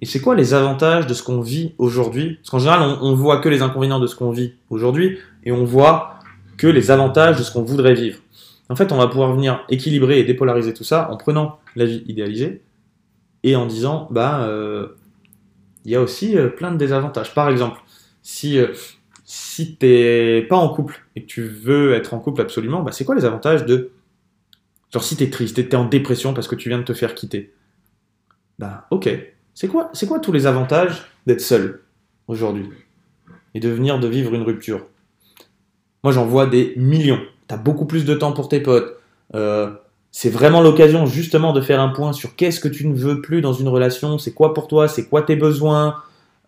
Et 0.00 0.06
c'est 0.06 0.20
quoi 0.20 0.34
les 0.34 0.54
avantages 0.54 1.06
de 1.06 1.14
ce 1.14 1.22
qu'on 1.22 1.40
vit 1.40 1.74
aujourd'hui? 1.78 2.36
Parce 2.36 2.50
qu'en 2.50 2.58
général, 2.58 2.80
on, 2.82 3.08
on 3.08 3.14
voit 3.14 3.40
que 3.40 3.48
les 3.48 3.62
inconvénients 3.62 4.00
de 4.00 4.06
ce 4.06 4.16
qu'on 4.16 4.30
vit 4.30 4.54
aujourd'hui 4.70 5.18
et 5.44 5.52
on 5.52 5.64
voit 5.64 6.18
que 6.56 6.66
les 6.66 6.90
avantages 6.90 7.38
de 7.38 7.42
ce 7.42 7.52
qu'on 7.52 7.62
voudrait 7.62 7.94
vivre. 7.94 8.20
En 8.68 8.76
fait, 8.76 8.92
on 8.92 8.96
va 8.96 9.08
pouvoir 9.08 9.32
venir 9.32 9.64
équilibrer 9.68 10.20
et 10.20 10.24
dépolariser 10.24 10.72
tout 10.72 10.84
ça 10.84 11.10
en 11.10 11.16
prenant 11.16 11.58
la 11.74 11.86
vie 11.86 12.04
idéalisée 12.06 12.62
et 13.42 13.56
en 13.56 13.66
disant, 13.66 14.06
bah, 14.10 14.44
euh, 14.44 14.88
il 15.84 15.90
y 15.90 15.96
a 15.96 16.00
aussi 16.00 16.38
euh, 16.38 16.48
plein 16.48 16.70
de 16.70 16.76
désavantages. 16.76 17.34
Par 17.34 17.48
exemple, 17.48 17.80
si, 18.22 18.58
euh, 18.58 18.68
si 19.24 19.76
pas 20.48 20.56
en 20.56 20.68
couple 20.68 21.04
et 21.16 21.22
que 21.22 21.26
tu 21.26 21.42
veux 21.42 21.94
être 21.94 22.14
en 22.14 22.20
couple 22.20 22.42
absolument, 22.42 22.82
bah, 22.82 22.92
c'est 22.92 23.04
quoi 23.04 23.14
les 23.14 23.24
avantages 23.24 23.66
de... 23.66 23.90
Genre 24.92 25.02
si 25.02 25.16
t'es 25.16 25.30
triste, 25.30 25.68
t'es 25.68 25.76
en 25.76 25.84
dépression 25.84 26.34
parce 26.34 26.46
que 26.46 26.54
tu 26.54 26.68
viens 26.68 26.78
de 26.78 26.84
te 26.84 26.94
faire 26.94 27.14
quitter? 27.14 27.52
Bah, 28.58 28.86
ok. 28.90 29.08
C'est 29.60 29.68
quoi, 29.68 29.90
c'est 29.92 30.06
quoi 30.06 30.20
tous 30.20 30.32
les 30.32 30.46
avantages 30.46 31.02
d'être 31.26 31.42
seul 31.42 31.82
aujourd'hui 32.28 32.70
et 33.52 33.60
de 33.60 33.68
venir 33.68 34.00
de 34.00 34.08
vivre 34.08 34.32
une 34.32 34.40
rupture? 34.40 34.86
Moi, 36.02 36.14
j'en 36.14 36.24
vois 36.24 36.46
des 36.46 36.72
millions. 36.78 37.20
Tu 37.46 37.54
as 37.54 37.58
beaucoup 37.58 37.84
plus 37.84 38.06
de 38.06 38.14
temps 38.14 38.32
pour 38.32 38.48
tes 38.48 38.60
potes. 38.60 38.96
Euh, 39.34 39.70
c'est 40.12 40.30
vraiment 40.30 40.62
l'occasion 40.62 41.04
justement 41.04 41.52
de 41.52 41.60
faire 41.60 41.78
un 41.78 41.90
point 41.90 42.14
sur 42.14 42.36
qu'est-ce 42.36 42.58
que 42.58 42.68
tu 42.68 42.88
ne 42.88 42.94
veux 42.94 43.20
plus 43.20 43.42
dans 43.42 43.52
une 43.52 43.68
relation, 43.68 44.16
c'est 44.16 44.32
quoi 44.32 44.54
pour 44.54 44.66
toi, 44.66 44.88
c'est 44.88 45.10
quoi 45.10 45.20
tes 45.20 45.36
besoins. 45.36 45.96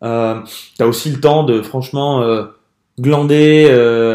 Euh, 0.03 0.41
tu 0.79 0.83
as 0.83 0.87
aussi 0.87 1.11
le 1.11 1.21
temps 1.21 1.45
de 1.45 1.61
franchement 1.61 2.23
euh, 2.23 2.45
glander, 2.99 3.69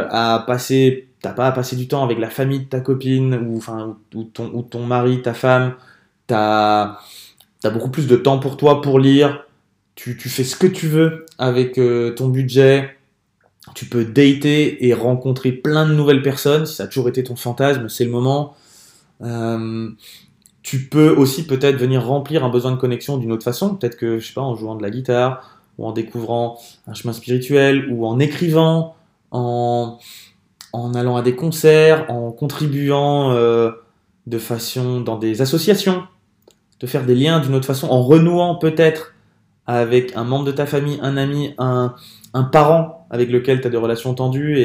à 0.10 0.44
passer, 0.48 1.08
t'as 1.22 1.34
pas 1.34 1.46
à 1.46 1.52
passer 1.52 1.76
du 1.76 1.88
temps 1.88 2.04
avec 2.04 2.18
la 2.18 2.32
famille 2.32 2.62
de 2.62 2.66
ta 2.66 2.80
copine 2.80 3.36
ou, 3.36 4.24
ton, 4.24 4.50
ou 4.56 4.64
ton 4.64 4.88
mari, 4.88 5.22
ta 5.22 5.36
femme. 5.36 5.76
Tu 6.28 6.34
as, 7.64 7.68
as, 7.68 7.72
beaucoup 7.72 7.90
plus 7.90 8.08
de 8.08 8.16
temps 8.16 8.40
pour 8.40 8.58
toi 8.58 8.82
pour 8.82 9.00
lire. 9.00 9.46
Tu, 9.96 10.16
tu 10.18 10.30
fais 10.30 10.44
ce 10.44 10.56
que 10.56 10.68
tu 10.68 10.88
veux 10.88 11.26
avec 11.38 11.78
euh, 11.78 12.12
ton 12.12 12.28
budget 12.28 12.98
tu 13.74 13.86
peux 13.86 14.06
dater 14.06 14.88
et 14.88 14.94
rencontrer 14.94 15.52
plein 15.52 15.88
de 15.88 15.94
nouvelles 15.94 16.22
personnes, 16.22 16.66
si 16.66 16.76
ça 16.76 16.84
a 16.84 16.88
toujours 16.88 17.10
été 17.10 17.24
ton 17.24 17.36
fantasme, 17.36 17.90
c'est 17.90 18.06
le 18.06 18.12
moment. 18.12 18.56
Euh, 19.22 19.90
tu 20.64 20.88
peux 20.88 21.10
aussi 21.10 21.46
peut-être 21.46 21.78
venir 21.78 22.06
remplir 22.06 22.44
un 22.44 22.50
besoin 22.50 22.72
de 22.72 22.78
connexion 22.78 23.18
d'une 23.18 23.32
autre 23.32 23.44
façon, 23.44 23.76
peut-être 23.76 23.98
que, 23.98 24.20
je 24.20 24.28
sais 24.28 24.34
pas, 24.34 24.42
en 24.42 24.56
jouant 24.56 24.76
de 24.76 24.84
la 24.84 24.90
guitare, 24.90 25.62
ou 25.78 25.86
en 25.86 25.92
découvrant 25.92 26.60
un 26.88 26.94
chemin 26.94 27.14
spirituel, 27.14 27.88
ou 27.92 28.06
en 28.06 28.20
écrivant, 28.20 28.96
en, 29.32 30.00
en 30.74 30.94
allant 30.94 31.16
à 31.16 31.22
des 31.22 31.36
concerts, 31.36 32.10
en 32.10 32.32
contribuant 32.32 33.32
euh, 33.32 33.72
de 34.28 34.38
façon 34.38 35.02
dans 35.02 35.18
des 35.18 35.42
associations, 35.42 36.04
de 36.80 36.88
faire 36.88 37.06
des 37.06 37.16
liens 37.16 37.40
d'une 37.40 37.56
autre 37.56 37.66
façon, 37.66 37.88
en 37.88 38.02
renouant 38.02 38.56
peut-être 38.56 39.14
avec 39.66 40.16
un 40.16 40.24
membre 40.24 40.46
de 40.46 40.52
ta 40.52 40.66
famille, 40.66 41.00
un 41.02 41.18
ami, 41.18 41.54
un, 41.58 41.96
un 42.34 42.44
parent 42.44 43.08
avec 43.10 43.30
lequel 43.30 43.62
tu 43.62 43.68
as 43.68 43.70
des 43.70 43.78
relations 43.78 44.14
tendues 44.14 44.60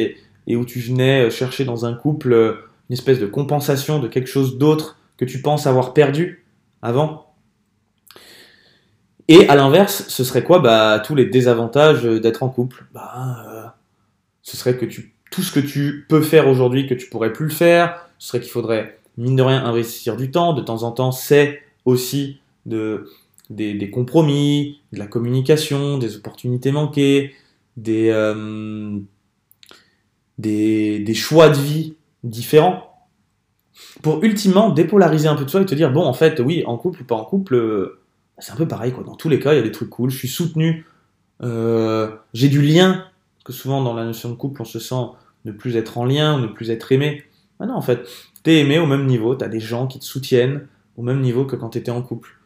et, 0.47 0.57
où 0.57 0.65
tu 0.65 0.81
venais 0.81 1.31
chercher 1.31 1.65
dans 1.65 1.87
un 1.87 1.95
couple 1.95 2.33
euh, 2.33 2.55
une 2.91 2.95
espèce 2.95 3.19
de 3.19 3.27
compensation 3.27 4.01
de 4.01 4.09
quelque 4.09 4.29
chose 4.29 4.59
d'autre 4.59 4.99
que 5.17 5.25
tu 5.25 5.41
penses 5.41 5.67
avoir 5.67 5.95
perdu 5.95 6.45
avant. 6.83 7.33
Et 9.29 9.49
à 9.49 9.55
l'inverse, 9.55 10.07
ce 10.09 10.25
serait 10.25 10.43
quoi 10.43 10.59
bah, 10.59 11.01
Tous 11.05 11.15
les 11.15 11.27
désavantages 11.27 12.03
d'être 12.03 12.43
en 12.43 12.49
couple? 12.49 12.85
Bah, 12.93 13.45
euh, 13.47 13.63
ce 14.43 14.57
serait 14.57 14.77
que 14.77 14.85
tu, 14.85 15.15
tout 15.31 15.43
ce 15.43 15.53
que 15.53 15.61
tu 15.61 16.07
peux 16.09 16.23
faire 16.23 16.49
aujourd'hui 16.49 16.87
que 16.87 16.95
tu 16.95 17.09
pourrais 17.09 17.33
plus 17.33 17.47
le 17.47 17.53
faire. 17.53 18.09
Ce 18.19 18.29
serait 18.29 18.41
qu'il 18.41 18.51
faudrait, 18.51 18.99
mine 19.17 19.37
de 19.37 19.43
rien, 19.43 19.65
investir 19.65 20.17
du 20.17 20.31
temps. 20.31 20.53
De 20.53 20.61
temps 20.61 20.83
en 20.83 20.91
temps, 20.91 21.13
c'est 21.13 21.63
aussi 21.85 22.41
de, 22.67 23.09
des, 23.51 23.91
compromis, 23.91 24.81
de 24.93 24.99
la 24.99 25.07
communication, 25.07 25.99
des 25.99 26.17
opportunités 26.17 26.73
manquées, 26.73 27.35
euh, 27.89 28.99
des, 30.39 30.99
des, 30.99 31.15
choix 31.15 31.49
de 31.49 31.57
vie 31.57 31.95
différents 32.23 33.07
pour 34.03 34.23
ultimement 34.23 34.71
dépolariser 34.71 35.29
un 35.29 35.37
peu 35.37 35.45
de 35.45 35.51
soi 35.51 35.63
et 35.63 35.67
te 35.67 35.75
dire 35.75 35.91
bon 35.91 36.05
en 36.05 36.13
fait 36.13 36.41
oui 36.41 36.65
en 36.67 36.77
couple 36.77 37.03
ou 37.03 37.05
pas 37.05 37.15
en 37.15 37.25
couple 37.25 37.55
euh, 37.55 38.01
c'est 38.39 38.53
un 38.53 38.57
peu 38.57 38.69
pareil 38.69 38.93
quoi. 38.93 39.05
Dans 39.05 39.15
tous 39.15 39.29
les 39.29 39.39
cas 39.39 39.53
il 39.55 39.57
y 39.57 39.61
a 39.61 39.63
des 39.63 39.73
trucs 39.73 39.89
cool. 39.91 40.11
Je 40.11 40.19
suis 40.19 40.29
soutenu 40.29 40.85
euh, 41.43 42.11
j'ai 42.35 42.49
du 42.49 42.61
lien 42.61 43.07
parce 43.37 43.45
que 43.45 43.53
souvent 43.53 43.83
dans 43.83 43.95
la 43.95 44.05
notion 44.05 44.29
de 44.29 44.35
couple 44.35 44.61
on 44.61 44.67
se 44.67 44.79
sent 44.79 45.07
ne 45.45 45.53
plus 45.53 45.77
être 45.77 45.97
en 45.97 46.05
lien 46.05 46.39
ne 46.39 46.47
plus 46.47 46.71
être 46.71 46.93
aimé. 46.93 47.25
Ah 47.59 47.67
non 47.67 47.75
en 47.75 47.83
fait 47.83 48.07
t'es 48.43 48.59
aimé 48.59 48.79
au 48.79 48.87
même 48.87 49.07
niveau 49.07 49.35
t'as 49.35 49.49
des 49.49 49.61
gens 49.61 49.87
qui 49.87 49.99
te 49.99 50.05
soutiennent 50.05 50.67
au 50.97 51.03
même 51.03 51.21
niveau 51.21 51.45
que 51.45 51.57
quand 51.57 51.71
t'étais 51.71 51.91
en 51.91 52.03
couple 52.03 52.39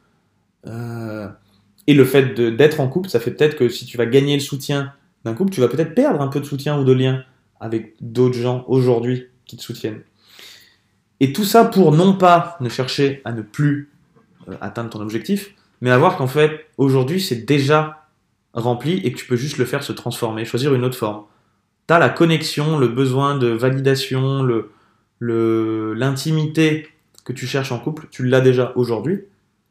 Et 1.86 1.94
le 1.94 2.04
fait 2.04 2.34
d'être 2.34 2.80
en 2.80 2.88
couple, 2.88 3.08
ça 3.08 3.20
fait 3.20 3.30
peut-être 3.30 3.56
que 3.56 3.68
si 3.68 3.86
tu 3.86 3.96
vas 3.96 4.06
gagner 4.06 4.34
le 4.34 4.40
soutien 4.40 4.92
d'un 5.24 5.34
couple, 5.34 5.52
tu 5.52 5.60
vas 5.60 5.68
peut-être 5.68 5.94
perdre 5.94 6.20
un 6.20 6.28
peu 6.28 6.40
de 6.40 6.44
soutien 6.44 6.78
ou 6.78 6.84
de 6.84 6.92
lien 6.92 7.24
avec 7.60 7.94
d'autres 8.00 8.38
gens 8.38 8.64
aujourd'hui 8.68 9.26
qui 9.44 9.56
te 9.56 9.62
soutiennent. 9.62 10.02
Et 11.20 11.32
tout 11.32 11.44
ça 11.44 11.64
pour 11.64 11.92
non 11.92 12.14
pas 12.14 12.56
ne 12.60 12.68
chercher 12.68 13.22
à 13.24 13.32
ne 13.32 13.42
plus 13.42 13.90
euh, 14.48 14.56
atteindre 14.60 14.90
ton 14.90 15.00
objectif, 15.00 15.54
mais 15.80 15.90
à 15.90 15.98
voir 15.98 16.16
qu'en 16.16 16.26
fait, 16.26 16.66
aujourd'hui, 16.78 17.20
c'est 17.20 17.44
déjà 17.44 18.06
rempli 18.52 18.98
et 18.98 19.12
que 19.12 19.18
tu 19.18 19.26
peux 19.26 19.36
juste 19.36 19.58
le 19.58 19.64
faire 19.64 19.82
se 19.82 19.92
transformer, 19.92 20.44
choisir 20.44 20.74
une 20.74 20.84
autre 20.84 20.96
forme. 20.96 21.24
Tu 21.88 21.94
as 21.94 21.98
la 21.98 22.08
connexion, 22.08 22.78
le 22.78 22.88
besoin 22.88 23.36
de 23.36 23.48
validation, 23.48 24.42
le, 24.42 25.94
l'intimité 25.94 26.88
que 27.26 27.32
tu 27.32 27.46
cherches 27.46 27.72
en 27.72 27.78
couple, 27.80 28.06
tu 28.10 28.24
l'as 28.24 28.40
déjà 28.40 28.72
aujourd'hui, 28.76 29.24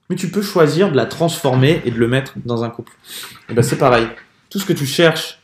mais 0.10 0.18
tu 0.18 0.30
peux 0.30 0.42
choisir 0.42 0.92
de 0.92 0.96
la 0.96 1.06
transformer 1.06 1.82
et 1.86 1.90
de 1.90 1.98
le 1.98 2.08
mettre 2.08 2.34
dans 2.46 2.64
un 2.64 2.70
couple. 2.70 2.92
Et 3.50 3.54
ben 3.54 3.64
c'est 3.64 3.78
pareil. 3.78 4.08
Tout 4.50 4.60
ce 4.60 4.66
que 4.66 4.74
tu 4.74 4.86
cherches 4.86 5.40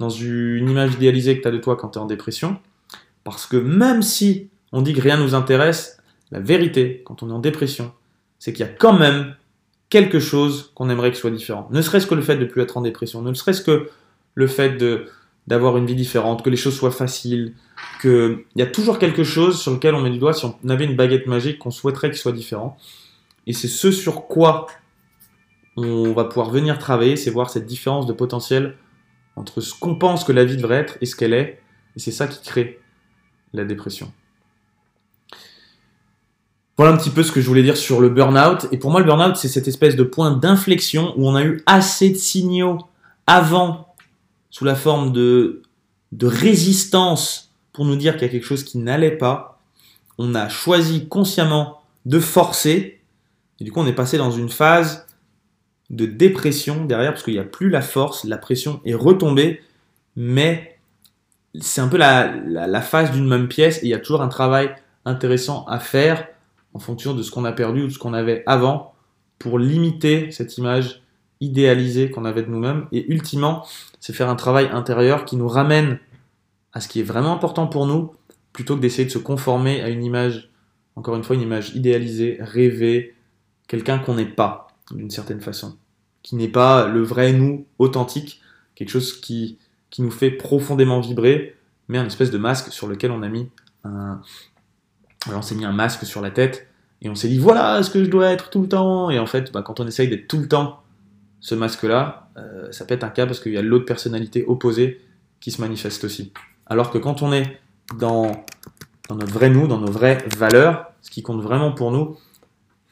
dans 0.00 0.10
une 0.10 0.68
image 0.68 0.94
idéalisée 0.94 1.36
que 1.38 1.42
tu 1.42 1.48
as 1.48 1.52
de 1.52 1.58
toi 1.58 1.76
quand 1.76 1.90
tu 1.90 1.98
es 1.98 2.02
en 2.02 2.06
dépression, 2.06 2.58
parce 3.22 3.46
que 3.46 3.56
même 3.56 4.02
si 4.02 4.50
on 4.72 4.82
dit 4.82 4.92
que 4.92 5.00
rien 5.00 5.16
nous 5.16 5.36
intéresse, 5.36 6.02
la 6.32 6.40
vérité, 6.40 7.02
quand 7.06 7.22
on 7.22 7.30
est 7.30 7.32
en 7.32 7.38
dépression, 7.38 7.92
c'est 8.40 8.52
qu'il 8.52 8.66
y 8.66 8.68
a 8.68 8.72
quand 8.72 8.98
même 8.98 9.36
quelque 9.90 10.18
chose 10.18 10.72
qu'on 10.74 10.90
aimerait 10.90 11.12
que 11.12 11.16
soit 11.16 11.30
différent. 11.30 11.68
Ne 11.70 11.82
serait-ce 11.82 12.08
que 12.08 12.16
le 12.16 12.22
fait 12.22 12.36
de 12.36 12.42
ne 12.42 12.48
plus 12.48 12.62
être 12.62 12.76
en 12.76 12.80
dépression, 12.80 13.22
ne 13.22 13.32
serait-ce 13.32 13.62
que 13.62 13.88
le 14.34 14.46
fait 14.48 14.76
d'avoir 15.46 15.76
une 15.76 15.86
vie 15.86 15.94
différente, 15.94 16.42
que 16.44 16.50
les 16.50 16.56
choses 16.56 16.74
soient 16.74 16.90
faciles, 16.90 17.54
qu'il 18.00 18.44
y 18.56 18.62
a 18.62 18.66
toujours 18.66 18.98
quelque 18.98 19.24
chose 19.24 19.60
sur 19.60 19.72
lequel 19.72 19.94
on 19.94 20.00
met 20.00 20.10
du 20.10 20.18
doigt 20.18 20.32
si 20.32 20.44
on 20.44 20.68
avait 20.68 20.84
une 20.84 20.96
baguette 20.96 21.26
magique 21.26 21.58
qu'on 21.58 21.70
souhaiterait 21.70 22.10
qu'il 22.10 22.18
soit 22.18 22.32
différent. 22.32 22.76
Et 23.46 23.52
c'est 23.52 23.68
ce 23.68 23.90
sur 23.90 24.26
quoi 24.26 24.66
on 25.76 26.12
va 26.12 26.24
pouvoir 26.24 26.50
venir 26.50 26.78
travailler, 26.78 27.16
c'est 27.16 27.30
voir 27.30 27.50
cette 27.50 27.66
différence 27.66 28.06
de 28.06 28.12
potentiel 28.12 28.76
entre 29.36 29.60
ce 29.60 29.74
qu'on 29.74 29.96
pense 29.96 30.24
que 30.24 30.32
la 30.32 30.44
vie 30.44 30.56
devrait 30.56 30.76
être 30.76 30.98
et 31.00 31.06
ce 31.06 31.16
qu'elle 31.16 31.32
est. 31.32 31.60
Et 31.96 32.00
c'est 32.00 32.12
ça 32.12 32.26
qui 32.26 32.40
crée 32.42 32.80
la 33.52 33.64
dépression. 33.64 34.12
Voilà 36.76 36.92
un 36.92 36.96
petit 36.96 37.10
peu 37.10 37.22
ce 37.22 37.30
que 37.30 37.40
je 37.40 37.46
voulais 37.46 37.62
dire 37.62 37.76
sur 37.76 38.00
le 38.00 38.08
burn-out. 38.08 38.66
Et 38.72 38.78
pour 38.78 38.90
moi, 38.90 39.00
le 39.00 39.06
burn-out, 39.06 39.36
c'est 39.36 39.48
cette 39.48 39.68
espèce 39.68 39.94
de 39.94 40.02
point 40.02 40.32
d'inflexion 40.32 41.14
où 41.16 41.28
on 41.28 41.36
a 41.36 41.44
eu 41.44 41.62
assez 41.66 42.10
de 42.10 42.16
signaux 42.16 42.78
avant, 43.26 43.94
sous 44.50 44.64
la 44.64 44.74
forme 44.74 45.12
de, 45.12 45.62
de 46.12 46.26
résistance, 46.26 47.43
pour 47.74 47.84
nous 47.84 47.96
dire 47.96 48.14
qu'il 48.14 48.22
y 48.22 48.24
a 48.24 48.28
quelque 48.30 48.46
chose 48.46 48.64
qui 48.64 48.78
n'allait 48.78 49.18
pas. 49.18 49.60
On 50.16 50.34
a 50.34 50.48
choisi 50.48 51.08
consciemment 51.08 51.82
de 52.06 52.20
forcer. 52.20 53.00
Et 53.60 53.64
du 53.64 53.72
coup, 53.72 53.80
on 53.80 53.86
est 53.86 53.92
passé 53.92 54.16
dans 54.16 54.30
une 54.30 54.48
phase 54.48 55.06
de 55.90 56.06
dépression 56.06 56.86
derrière, 56.86 57.12
parce 57.12 57.24
qu'il 57.24 57.34
n'y 57.34 57.40
a 57.40 57.44
plus 57.44 57.68
la 57.68 57.82
force, 57.82 58.24
la 58.24 58.38
pression 58.38 58.80
est 58.86 58.94
retombée, 58.94 59.60
mais 60.16 60.78
c'est 61.60 61.80
un 61.80 61.88
peu 61.88 61.98
la, 61.98 62.34
la, 62.46 62.80
phase 62.80 63.10
d'une 63.10 63.28
même 63.28 63.48
pièce, 63.48 63.78
et 63.82 63.86
il 63.86 63.90
y 63.90 63.94
a 63.94 63.98
toujours 63.98 64.22
un 64.22 64.28
travail 64.28 64.74
intéressant 65.04 65.66
à 65.66 65.78
faire 65.78 66.26
en 66.72 66.78
fonction 66.78 67.12
de 67.12 67.22
ce 67.22 67.30
qu'on 67.30 67.44
a 67.44 67.52
perdu 67.52 67.82
ou 67.82 67.86
de 67.88 67.92
ce 67.92 67.98
qu'on 67.98 68.14
avait 68.14 68.42
avant, 68.46 68.94
pour 69.38 69.58
limiter 69.58 70.30
cette 70.30 70.56
image 70.58 71.02
idéalisée 71.40 72.10
qu'on 72.10 72.24
avait 72.24 72.42
de 72.42 72.50
nous-mêmes, 72.50 72.86
et 72.92 73.12
ultimement, 73.12 73.66
c'est 74.00 74.14
faire 74.14 74.30
un 74.30 74.36
travail 74.36 74.68
intérieur 74.72 75.24
qui 75.24 75.36
nous 75.36 75.48
ramène 75.48 75.98
à 76.74 76.80
ce 76.80 76.88
qui 76.88 77.00
est 77.00 77.04
vraiment 77.04 77.32
important 77.32 77.66
pour 77.66 77.86
nous, 77.86 78.12
plutôt 78.52 78.76
que 78.76 78.82
d'essayer 78.82 79.06
de 79.06 79.10
se 79.10 79.18
conformer 79.18 79.80
à 79.80 79.88
une 79.88 80.04
image, 80.04 80.50
encore 80.96 81.16
une 81.16 81.24
fois, 81.24 81.34
une 81.34 81.42
image 81.42 81.74
idéalisée, 81.74 82.36
rêvée, 82.40 83.14
quelqu'un 83.68 83.98
qu'on 83.98 84.14
n'est 84.14 84.26
pas, 84.26 84.68
d'une 84.90 85.10
certaine 85.10 85.40
façon 85.40 85.78
qui 86.24 86.34
n'est 86.34 86.48
pas 86.48 86.88
le 86.88 87.02
vrai 87.02 87.32
nous 87.32 87.66
authentique, 87.78 88.40
quelque 88.74 88.88
chose 88.88 89.20
qui, 89.20 89.58
qui 89.90 90.02
nous 90.02 90.10
fait 90.10 90.30
profondément 90.30 91.00
vibrer, 91.00 91.54
mais 91.86 91.98
un 91.98 92.06
espèce 92.06 92.32
de 92.32 92.38
masque 92.38 92.72
sur 92.72 92.88
lequel 92.88 93.12
on 93.12 93.22
a 93.22 93.28
mis 93.28 93.48
un. 93.84 94.20
Alors 95.26 95.38
on 95.38 95.42
s'est 95.42 95.54
mis 95.54 95.64
un 95.64 95.72
masque 95.72 96.04
sur 96.04 96.20
la 96.20 96.30
tête 96.30 96.66
et 97.00 97.08
on 97.08 97.14
s'est 97.14 97.28
dit 97.28 97.38
voilà 97.38 97.82
ce 97.82 97.90
que 97.90 98.02
je 98.02 98.10
dois 98.10 98.30
être 98.30 98.50
tout 98.50 98.62
le 98.62 98.68
temps. 98.68 99.10
Et 99.10 99.18
en 99.18 99.26
fait, 99.26 99.52
bah, 99.52 99.62
quand 99.62 99.80
on 99.80 99.86
essaye 99.86 100.08
d'être 100.08 100.26
tout 100.26 100.38
le 100.38 100.48
temps 100.48 100.82
ce 101.40 101.54
masque-là, 101.54 102.30
euh, 102.38 102.72
ça 102.72 102.86
peut 102.86 102.94
être 102.94 103.04
un 103.04 103.10
cas 103.10 103.26
parce 103.26 103.38
qu'il 103.38 103.52
y 103.52 103.58
a 103.58 103.62
l'autre 103.62 103.84
personnalité 103.84 104.44
opposée 104.46 105.02
qui 105.40 105.50
se 105.50 105.60
manifeste 105.60 106.04
aussi. 106.04 106.32
Alors 106.66 106.90
que 106.90 106.98
quand 106.98 107.22
on 107.22 107.32
est 107.32 107.60
dans, 107.98 108.32
notre 109.10 109.32
vrai 109.32 109.50
nous, 109.50 109.66
dans 109.66 109.78
nos 109.78 109.90
vraies 109.90 110.24
valeurs, 110.36 110.86
ce 111.02 111.10
qui 111.10 111.22
compte 111.22 111.42
vraiment 111.42 111.72
pour 111.72 111.90
nous, 111.90 112.16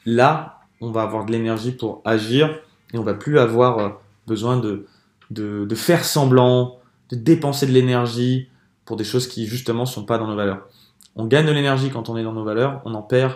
là, 0.05 0.59
on 0.81 0.91
va 0.91 1.03
avoir 1.03 1.25
de 1.25 1.31
l'énergie 1.31 1.71
pour 1.71 2.01
agir 2.05 2.59
et 2.93 2.97
on 2.97 3.03
va 3.03 3.13
plus 3.13 3.39
avoir 3.39 3.79
euh, 3.79 3.89
besoin 4.27 4.57
de, 4.57 4.85
de, 5.31 5.75
faire 5.75 6.05
semblant, 6.05 6.79
de 7.09 7.15
dépenser 7.15 7.65
de 7.65 7.71
l'énergie 7.71 8.49
pour 8.85 8.97
des 8.97 9.03
choses 9.03 9.27
qui 9.27 9.47
justement 9.47 9.85
sont 9.85 10.05
pas 10.05 10.17
dans 10.17 10.27
nos 10.27 10.35
valeurs. 10.35 10.67
On 11.15 11.25
gagne 11.25 11.45
de 11.45 11.51
l'énergie 11.51 11.89
quand 11.89 12.09
on 12.09 12.17
est 12.17 12.23
dans 12.23 12.33
nos 12.33 12.43
valeurs, 12.43 12.81
on 12.85 12.93
en 12.93 13.01
perd 13.01 13.33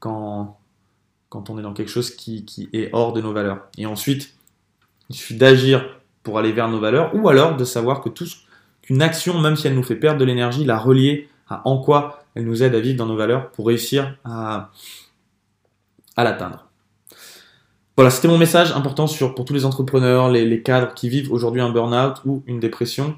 quand, 0.00 0.58
quand 1.28 1.50
on 1.50 1.58
est 1.58 1.62
dans 1.62 1.72
quelque 1.72 1.90
chose 1.90 2.10
qui, 2.10 2.44
qui 2.44 2.68
est 2.72 2.90
hors 2.92 3.12
de 3.12 3.20
nos 3.20 3.32
valeurs. 3.32 3.66
Et 3.78 3.86
ensuite, 3.86 4.34
il 5.08 5.16
suffit 5.16 5.36
d'agir 5.36 5.84
pour 6.22 6.38
aller 6.38 6.52
vers 6.52 6.68
nos 6.68 6.80
valeurs, 6.80 7.14
ou 7.14 7.28
alors 7.28 7.56
de 7.56 7.64
savoir 7.64 8.02
que 8.02 8.08
tout, 8.08 8.26
qu'une 8.88 9.02
action, 9.02 9.38
même 9.38 9.54
si 9.54 9.66
elle 9.66 9.74
nous 9.74 9.82
fait 9.82 9.96
perdre 9.96 10.18
de 10.18 10.24
l'énergie, 10.24 10.64
la 10.64 10.78
relier 10.78 11.28
à 11.46 11.60
en 11.68 11.78
quoi 11.78 12.22
elle 12.34 12.46
nous 12.46 12.62
aide 12.62 12.74
à 12.74 12.80
vivre 12.80 12.96
dans 12.96 13.04
nos 13.04 13.16
valeurs 13.16 13.50
pour 13.50 13.66
réussir 13.66 14.16
à, 14.24 14.70
à 16.16 16.24
l'atteindre. 16.24 16.66
Voilà, 17.96 18.10
c'était 18.10 18.28
mon 18.28 18.38
message 18.38 18.72
important 18.72 19.06
sur, 19.06 19.34
pour 19.34 19.44
tous 19.44 19.52
les 19.52 19.66
entrepreneurs, 19.66 20.30
les, 20.30 20.62
cadres 20.62 20.94
qui 20.94 21.10
vivent 21.10 21.30
aujourd'hui 21.30 21.60
un 21.60 21.68
burn-out 21.68 22.22
ou 22.24 22.42
une 22.46 22.60
dépression. 22.60 23.16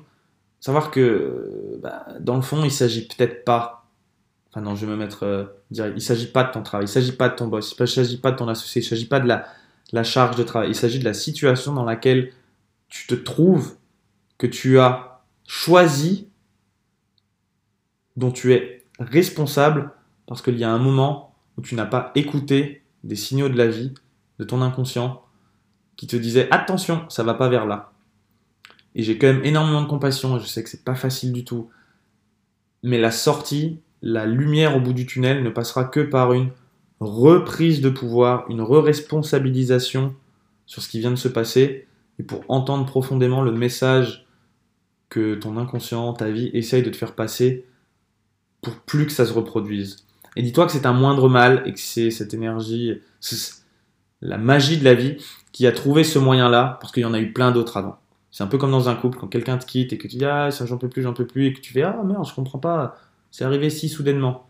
Savoir 0.58 0.90
que, 0.90 1.78
bah, 1.80 2.04
dans 2.18 2.34
le 2.34 2.42
fond, 2.42 2.64
il 2.64 2.72
s'agit 2.72 3.06
peut-être 3.06 3.44
pas. 3.44 3.86
Enfin, 4.50 4.62
non, 4.62 4.74
je 4.74 4.86
vais 4.86 4.90
me 4.90 4.96
mettre 4.96 5.22
euh, 5.22 5.44
direct. 5.70 5.94
Il 5.96 6.02
s'agit 6.02 6.26
pas 6.26 6.42
de 6.42 6.50
ton 6.50 6.62
travail, 6.62 6.86
il 6.86 6.90
s'agit 6.90 7.12
pas 7.12 7.28
de 7.28 7.36
ton 7.36 7.46
boss, 7.46 7.76
il 7.78 7.86
s'agit 7.86 8.16
pas 8.16 8.32
de 8.32 8.36
ton 8.36 8.48
associé, 8.48 8.82
il 8.82 8.84
s'agit 8.84 9.06
pas 9.06 9.20
de 9.20 9.28
la, 9.28 9.44
la 9.92 10.02
charge 10.02 10.34
de 10.34 10.42
travail. 10.42 10.70
Il 10.70 10.74
s'agit 10.74 10.98
de 10.98 11.04
la 11.04 11.14
situation 11.14 11.72
dans 11.72 11.84
laquelle 11.84 12.32
tu 12.88 13.06
te 13.06 13.14
trouves, 13.14 13.74
que 14.36 14.48
tu 14.48 14.80
as 14.80 15.09
choisi, 15.52 16.28
dont 18.14 18.30
tu 18.30 18.52
es 18.52 18.86
responsable, 19.00 19.90
parce 20.28 20.42
qu'il 20.42 20.56
y 20.56 20.62
a 20.62 20.70
un 20.70 20.78
moment 20.78 21.34
où 21.58 21.60
tu 21.60 21.74
n'as 21.74 21.86
pas 21.86 22.12
écouté 22.14 22.84
des 23.02 23.16
signaux 23.16 23.48
de 23.48 23.58
la 23.58 23.66
vie 23.66 23.92
de 24.38 24.44
ton 24.44 24.62
inconscient 24.62 25.24
qui 25.96 26.06
te 26.06 26.14
disait 26.14 26.46
attention, 26.52 27.04
ça 27.08 27.24
va 27.24 27.34
pas 27.34 27.48
vers 27.48 27.66
là. 27.66 27.92
Et 28.94 29.02
j'ai 29.02 29.18
quand 29.18 29.26
même 29.26 29.44
énormément 29.44 29.82
de 29.82 29.88
compassion, 29.88 30.38
je 30.38 30.46
sais 30.46 30.62
que 30.62 30.70
c'est 30.70 30.84
pas 30.84 30.94
facile 30.94 31.32
du 31.32 31.44
tout. 31.44 31.68
Mais 32.84 33.00
la 33.00 33.10
sortie, 33.10 33.80
la 34.02 34.26
lumière 34.26 34.76
au 34.76 34.80
bout 34.80 34.92
du 34.92 35.04
tunnel 35.04 35.42
ne 35.42 35.50
passera 35.50 35.82
que 35.84 35.98
par 35.98 36.32
une 36.32 36.50
reprise 37.00 37.80
de 37.80 37.90
pouvoir, 37.90 38.48
une 38.50 38.62
re-responsabilisation 38.62 40.14
sur 40.66 40.80
ce 40.80 40.88
qui 40.88 41.00
vient 41.00 41.10
de 41.10 41.16
se 41.16 41.26
passer, 41.28 41.88
et 42.20 42.22
pour 42.22 42.44
entendre 42.46 42.86
profondément 42.86 43.42
le 43.42 43.50
message 43.50 44.28
que 45.10 45.34
ton 45.34 45.58
inconscient, 45.58 46.12
ta 46.14 46.30
vie, 46.30 46.50
essaye 46.54 46.82
de 46.82 46.88
te 46.88 46.96
faire 46.96 47.14
passer 47.14 47.66
pour 48.62 48.74
plus 48.76 49.06
que 49.06 49.12
ça 49.12 49.26
se 49.26 49.32
reproduise. 49.32 50.06
Et 50.36 50.42
dis-toi 50.42 50.66
que 50.66 50.72
c'est 50.72 50.86
un 50.86 50.92
moindre 50.92 51.28
mal 51.28 51.62
et 51.66 51.72
que 51.72 51.80
c'est 51.80 52.10
cette 52.10 52.32
énergie, 52.32 53.00
la 54.22 54.38
magie 54.38 54.78
de 54.78 54.84
la 54.84 54.94
vie 54.94 55.16
qui 55.52 55.66
a 55.66 55.72
trouvé 55.72 56.04
ce 56.04 56.18
moyen-là, 56.18 56.78
parce 56.80 56.92
qu'il 56.92 57.02
y 57.02 57.06
en 57.06 57.14
a 57.14 57.20
eu 57.20 57.32
plein 57.32 57.50
d'autres 57.50 57.76
avant. 57.76 57.98
C'est 58.30 58.44
un 58.44 58.46
peu 58.46 58.58
comme 58.58 58.70
dans 58.70 58.88
un 58.88 58.94
couple, 58.94 59.18
quand 59.18 59.26
quelqu'un 59.26 59.58
te 59.58 59.66
quitte 59.66 59.92
et 59.92 59.98
que 59.98 60.06
tu 60.06 60.16
dis 60.16 60.24
Ah, 60.24 60.52
ça 60.52 60.64
j'en 60.64 60.78
peux 60.78 60.88
plus, 60.88 61.02
j'en 61.02 61.12
peux 61.12 61.26
plus, 61.26 61.46
et 61.46 61.52
que 61.52 61.60
tu 61.60 61.72
fais 61.72 61.82
Ah 61.82 62.00
merde, 62.04 62.24
je 62.26 62.34
comprends 62.34 62.60
pas, 62.60 62.96
c'est 63.32 63.44
arrivé 63.44 63.70
si 63.70 63.88
soudainement. 63.88 64.46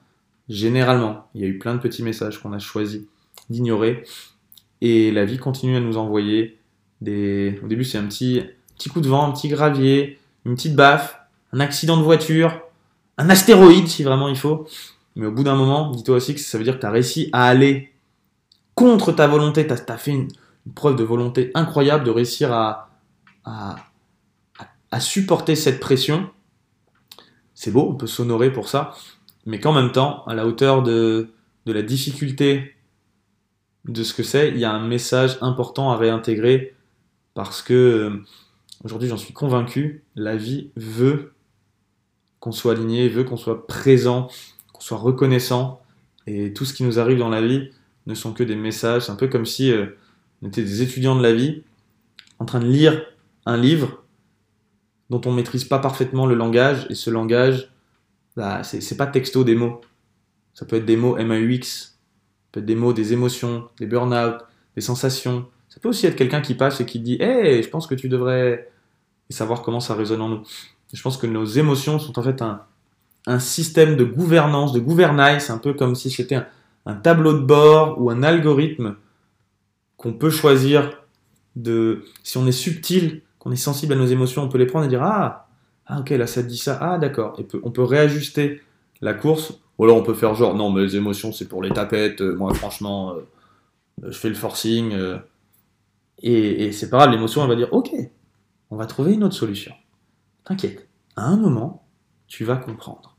Généralement, 0.51 1.29
il 1.35 1.41
y 1.41 1.45
a 1.45 1.47
eu 1.47 1.59
plein 1.59 1.75
de 1.75 1.81
petits 1.81 2.03
messages 2.03 2.39
qu'on 2.43 2.53
a 2.53 2.59
choisi 2.59 3.09
d'ignorer, 3.49 4.05
et 4.83 5.11
la 5.11 5.25
vie 5.25 5.39
continue 5.39 5.77
à 5.77 5.81
nous 5.81 5.97
envoyer 5.97 6.59
des. 7.01 7.59
Au 7.65 7.69
début, 7.69 7.85
c'est 7.85 7.99
un 7.99 8.05
petit, 8.05 8.43
petit 8.77 8.91
coup 8.91 9.01
de 9.01 9.09
vent, 9.09 9.27
un 9.27 9.33
petit 9.33 9.49
gravier, 9.49 10.20
une 10.45 10.55
petite 10.55 10.75
baffe, 10.75 11.19
un 11.53 11.61
accident 11.61 11.97
de 11.97 12.03
voiture, 12.03 12.61
un 13.19 13.29
astéroïde 13.31 13.89
si 13.89 14.03
vraiment 14.03 14.29
il 14.29 14.37
faut. 14.37 14.67
Mais 15.17 15.27
au 15.27 15.33
bout 15.33 15.45
d'un 15.45 15.57
moment, 15.57 15.91
dis-toi 15.91 16.17
aussi 16.17 16.35
que 16.35 16.41
ça 16.41 16.57
veut 16.57 16.65
dire 16.65 16.77
que 16.77 16.81
tu 16.81 16.87
as 16.87 16.91
réussi 16.91 17.29
à 17.33 17.47
aller 17.47 17.93
contre 18.75 19.13
ta 19.13 19.27
volonté, 19.27 19.67
tu 19.67 19.73
as, 19.73 19.99
fait 19.99 20.13
une, 20.13 20.29
preuve 20.75 20.97
de 20.97 21.05
volonté 21.05 21.51
incroyable 21.55 22.05
de 22.05 22.11
réussir 22.11 22.53
à, 22.53 22.91
à, 23.45 25.01
supporter 25.01 25.57
cette 25.57 25.81
pression. 25.81 26.31
C'est 27.55 27.71
beau, 27.71 27.89
on 27.91 27.95
peut 27.95 28.07
s'honorer 28.07 28.53
pour 28.53 28.69
ça, 28.69 28.95
mais 29.47 29.61
qu'en 29.61 29.73
même 29.73 29.93
temps, 29.93 30.25
à 30.27 30.35
la 30.35 30.47
hauteur 30.47 30.83
de, 30.83 31.31
de 31.67 31.73
la 31.73 31.83
difficulté 31.83 32.75
de 33.87 34.03
ce 34.03 34.15
que 34.15 34.23
c'est, 34.23 34.49
il 34.49 34.59
y 34.59 34.65
a 34.65 34.73
un 34.73 34.87
message 34.87 35.39
important 35.41 35.91
à 35.91 35.97
réintégrer 35.97 36.75
parce 37.35 37.63
que 37.63 37.75
euh, 37.75 38.25
aujourd'hui 38.85 39.09
j'en 39.09 39.17
suis 39.17 39.33
convaincu, 39.33 40.05
la 40.17 40.37
vie 40.37 40.71
veut 40.77 41.33
qu'on 42.39 42.53
soit 42.53 42.73
aligné, 42.73 43.09
veut 43.09 43.25
qu'on 43.25 43.37
soit 43.37 43.67
présent, 43.67 44.29
qu'on 44.73 44.81
soit 44.81 44.99
reconnaissant 44.99 45.83
et 46.27 46.53
tout 46.53 46.65
ce 46.65 46.73
qui 46.73 46.85
nous 46.85 46.99
arrive 46.99 47.19
dans 47.19 47.29
la 47.29 47.43
vie, 47.43 47.71
ne 48.07 48.15
sont 48.15 48.33
que 48.33 48.43
des 48.43 48.57
messages. 48.57 49.07
C'est 49.07 49.13
un 49.13 49.17
peu 49.17 49.29
comme 49.29 49.47
si 49.47 49.73
euh, 49.73 49.87
on 50.43 50.49
était 50.49 50.63
des 50.63 50.83
étudiants 50.83 51.17
de 51.17 51.23
la 51.23 51.33
vie, 51.33 51.63
en 52.39 52.45
train 52.45 52.61
de 52.61 52.67
lire 52.67 53.05
un 53.47 53.57
livre 53.57 54.03
dont 55.11 55.21
on 55.27 55.33
maîtrise 55.33 55.65
pas 55.65 55.81
parfaitement 55.81 56.27
le 56.27 56.35
langage, 56.35 56.87
et 56.89 56.95
ce 56.95 57.11
langage, 57.11 57.73
bah, 58.37 58.63
c'est 58.63 58.97
pas 58.97 59.07
texto 59.07 59.43
des 59.45 59.57
mots. 59.57 59.81
Ça 60.55 60.65
peut 60.65 60.77
être 60.77 60.87
des 60.87 60.97
mots 60.97 61.17
MAUX, 61.17 61.63
ça 61.63 62.49
peut 62.53 62.61
être 62.61 62.67
des 62.67 62.77
mots, 62.77 62.93
des 62.93 63.13
émotions, 63.13 63.69
des 63.79 63.87
burn-out, 63.87 64.37
des 64.77 64.81
sensations. 64.81 65.49
Ça 65.69 65.81
peut 65.81 65.89
aussi 65.89 66.07
être 66.07 66.17
quelqu'un 66.17 66.41
qui 66.41 66.55
passe 66.55 66.81
et 66.81 66.87
qui 66.87 67.01
dit 67.01 67.17
Hey, 67.21 67.63
je 67.63 67.69
pense 67.69 67.87
que 67.87 67.95
tu 67.95 68.09
devrais. 68.09 68.70
Et 69.31 69.33
savoir 69.33 69.63
comment 69.63 69.81
ça 69.81 69.95
résonne 69.95 70.21
en 70.21 70.29
nous. 70.29 70.43
Je 70.93 71.01
pense 71.01 71.17
que 71.17 71.27
nos 71.27 71.45
émotions 71.45 71.99
sont 71.99 72.19
en 72.19 72.23
fait 72.23 72.43
un, 72.43 72.63
un 73.27 73.39
système 73.39 73.97
de 73.97 74.05
gouvernance, 74.05 74.73
de 74.73 74.81
gouvernail. 74.81 75.41
C'est 75.41 75.53
un 75.53 75.59
peu 75.59 75.73
comme 75.73 75.95
si 75.95 76.11
c'était 76.11 76.41
un, 76.87 76.95
tableau 76.95 77.35
de 77.35 77.45
bord 77.45 78.01
ou 78.01 78.11
un 78.11 78.23
algorithme 78.23 78.97
qu'on 79.97 80.13
peut 80.13 80.31
choisir 80.31 80.99
de. 81.57 82.05
Si 82.23 82.39
on 82.39 82.47
est 82.47 82.53
subtil, 82.53 83.23
qu'on 83.39 83.53
est 83.53 83.57
sensible 83.57 83.93
à 83.93 83.97
nos 83.97 84.07
émotions, 84.07 84.43
on 84.43 84.49
peut 84.49 84.59
les 84.59 84.67
prendre 84.67 84.87
et 84.87 84.89
dire 84.89 85.03
Ah, 85.03 85.49
ah 85.87 86.01
ok, 86.01 86.11
là 86.11 86.27
ça 86.27 86.43
dit 86.43 86.59
ça, 86.59 86.79
ah 86.81 86.99
d'accord. 86.99 87.39
Et 87.39 87.47
on 87.63 87.71
peut 87.71 87.85
réajuster 87.85 88.61
la 89.01 89.15
course, 89.15 89.61
ou 89.79 89.85
alors 89.85 89.97
on 89.97 90.03
peut 90.03 90.15
faire 90.15 90.35
genre 90.35 90.55
Non, 90.55 90.71
mais 90.71 90.83
les 90.83 90.97
émotions 90.97 91.33
c'est 91.33 91.49
pour 91.49 91.63
les 91.63 91.71
tapettes, 91.71 92.21
euh, 92.21 92.35
moi 92.35 92.53
franchement, 92.55 93.15
euh, 93.15 94.09
je 94.11 94.19
fais 94.19 94.29
le 94.29 94.35
forcing. 94.35 94.93
Euh, 94.93 95.19
et, 96.23 96.67
et 96.67 96.73
c'est 96.73 96.91
pas 96.91 96.99
grave, 96.99 97.11
l'émotion 97.13 97.43
elle 97.43 97.49
va 97.49 97.57
dire 97.57 97.73
Ok, 97.73 97.93
on 98.71 98.77
va 98.77 98.87
trouver 98.87 99.15
une 99.15 99.25
autre 99.25 99.35
solution. 99.35 99.73
T'inquiète, 100.45 100.89
à 101.17 101.27
un 101.27 101.37
moment, 101.37 101.85
tu 102.27 102.45
vas 102.45 102.57
comprendre. 102.57 103.17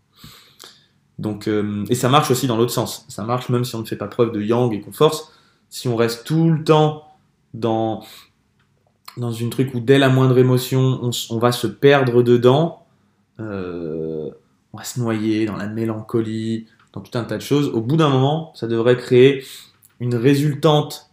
Donc, 1.19 1.47
euh, 1.47 1.85
et 1.89 1.95
ça 1.95 2.09
marche 2.09 2.31
aussi 2.31 2.47
dans 2.47 2.57
l'autre 2.57 2.71
sens. 2.71 3.05
Ça 3.07 3.23
marche 3.23 3.49
même 3.49 3.63
si 3.63 3.75
on 3.75 3.79
ne 3.79 3.85
fait 3.85 3.95
pas 3.95 4.07
preuve 4.07 4.31
de 4.31 4.41
yang 4.41 4.73
et 4.73 4.81
qu'on 4.81 4.91
force. 4.91 5.31
Si 5.69 5.87
on 5.87 5.95
reste 5.95 6.25
tout 6.25 6.49
le 6.49 6.63
temps 6.63 7.03
dans, 7.53 8.03
dans 9.17 9.31
une 9.31 9.49
truc 9.49 9.73
où 9.75 9.79
dès 9.79 9.99
la 9.99 10.09
moindre 10.09 10.37
émotion, 10.37 11.11
on, 11.29 11.37
va 11.37 11.51
se 11.51 11.67
perdre 11.67 12.23
dedans, 12.23 12.85
euh, 13.39 14.31
on 14.73 14.77
va 14.77 14.83
se 14.83 14.99
noyer 14.99 15.45
dans 15.45 15.57
la 15.57 15.67
mélancolie, 15.67 16.65
dans 16.93 17.01
tout 17.01 17.17
un 17.17 17.23
tas 17.23 17.37
de 17.37 17.41
choses. 17.41 17.67
Au 17.67 17.81
bout 17.81 17.97
d'un 17.97 18.09
moment, 18.09 18.51
ça 18.55 18.67
devrait 18.67 18.97
créer 18.97 19.43
une 19.99 20.15
résultante 20.15 21.11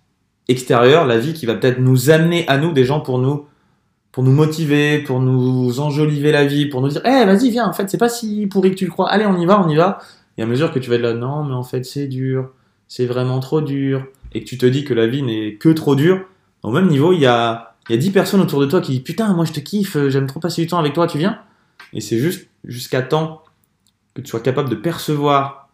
extérieure, 0.48 1.06
la 1.06 1.18
vie 1.18 1.34
qui 1.34 1.44
va 1.44 1.54
peut-être 1.54 1.80
nous 1.80 2.08
amener 2.08 2.48
à 2.48 2.56
nous 2.56 2.72
des 2.72 2.84
gens 2.84 3.00
pour 3.00 3.18
nous 3.18 3.46
pour 4.18 4.24
nous 4.24 4.32
motiver, 4.32 4.98
pour 4.98 5.20
nous 5.20 5.78
enjoliver 5.78 6.32
la 6.32 6.44
vie, 6.44 6.66
pour 6.66 6.80
nous 6.80 6.88
dire, 6.88 7.02
eh, 7.04 7.24
vas-y, 7.24 7.50
viens, 7.50 7.68
en 7.68 7.72
fait, 7.72 7.88
c'est 7.88 7.98
pas 7.98 8.08
si 8.08 8.48
pourri 8.48 8.72
que 8.72 8.74
tu 8.74 8.84
le 8.84 8.90
crois, 8.90 9.08
allez, 9.08 9.24
on 9.24 9.40
y 9.40 9.46
va, 9.46 9.64
on 9.64 9.68
y 9.68 9.76
va. 9.76 10.00
Et 10.36 10.42
à 10.42 10.46
mesure 10.46 10.72
que 10.72 10.80
tu 10.80 10.90
vas 10.90 10.96
être 10.96 11.02
là, 11.02 11.14
non, 11.14 11.44
mais 11.44 11.54
en 11.54 11.62
fait, 11.62 11.84
c'est 11.84 12.08
dur, 12.08 12.50
c'est 12.88 13.06
vraiment 13.06 13.38
trop 13.38 13.60
dur, 13.60 14.04
et 14.32 14.42
que 14.42 14.44
tu 14.44 14.58
te 14.58 14.66
dis 14.66 14.82
que 14.82 14.92
la 14.92 15.06
vie 15.06 15.22
n'est 15.22 15.54
que 15.54 15.68
trop 15.68 15.94
dure, 15.94 16.26
au 16.64 16.72
même 16.72 16.88
niveau, 16.88 17.12
il 17.12 17.20
y 17.20 17.26
a, 17.26 17.76
il 17.88 17.92
y 17.92 17.94
a 17.94 17.98
10 18.00 18.10
personnes 18.10 18.40
autour 18.40 18.60
de 18.60 18.66
toi 18.66 18.80
qui 18.80 18.90
disent, 18.90 19.04
putain, 19.04 19.32
moi 19.34 19.44
je 19.44 19.52
te 19.52 19.60
kiffe, 19.60 19.96
j'aime 20.08 20.26
trop 20.26 20.40
passer 20.40 20.62
du 20.62 20.66
temps 20.66 20.80
avec 20.80 20.94
toi, 20.94 21.06
tu 21.06 21.18
viens. 21.18 21.38
Et 21.92 22.00
c'est 22.00 22.18
juste 22.18 22.48
jusqu'à 22.64 23.02
temps 23.02 23.44
que 24.14 24.20
tu 24.20 24.26
sois 24.26 24.40
capable 24.40 24.68
de 24.68 24.74
percevoir 24.74 25.68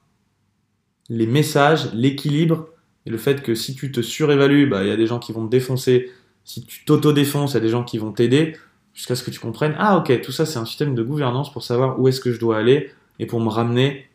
les 1.09 1.27
messages, 1.27 1.95
l'équilibre, 1.95 2.69
et 3.07 3.11
le 3.11 3.17
fait 3.17 3.41
que 3.41 3.55
si 3.55 3.75
tu 3.75 3.91
te 3.91 4.03
surévalues, 4.03 4.67
bah, 4.67 4.83
il 4.83 4.91
y 4.91 4.93
a 4.93 4.99
des 4.99 5.07
gens 5.07 5.19
qui 5.19 5.33
vont 5.33 5.47
te 5.47 5.51
défoncer, 5.51 6.11
si 6.45 6.65
tu 6.65 6.85
t'auto-défonces, 6.85 7.53
il 7.53 7.55
y 7.55 7.57
a 7.57 7.61
des 7.61 7.69
gens 7.69 7.85
qui 7.85 7.99
vont 7.99 8.13
t'aider 8.13 8.57
jusqu'à 8.93 9.17
ce 9.17 9.25
que 9.25 9.31
tu 9.31 9.41
comprennes, 9.41 9.75
ah 9.79 9.99
ok, 9.99 10.21
tout 10.21 10.33
ça 10.33 10.47
c'est 10.47 10.59
un 10.59 10.65
système 10.65 10.95
de 10.95 11.03
gouvernance 11.03 11.53
pour 11.53 11.63
savoir 11.63 11.99
où 11.99 12.07
est-ce 12.07 12.21
que 12.21 12.33
je 12.33 12.39
dois 12.39 12.59
aller 12.59 12.93
et 13.19 13.27
pour 13.27 13.41
me 13.41 13.49
ramener 13.49 14.09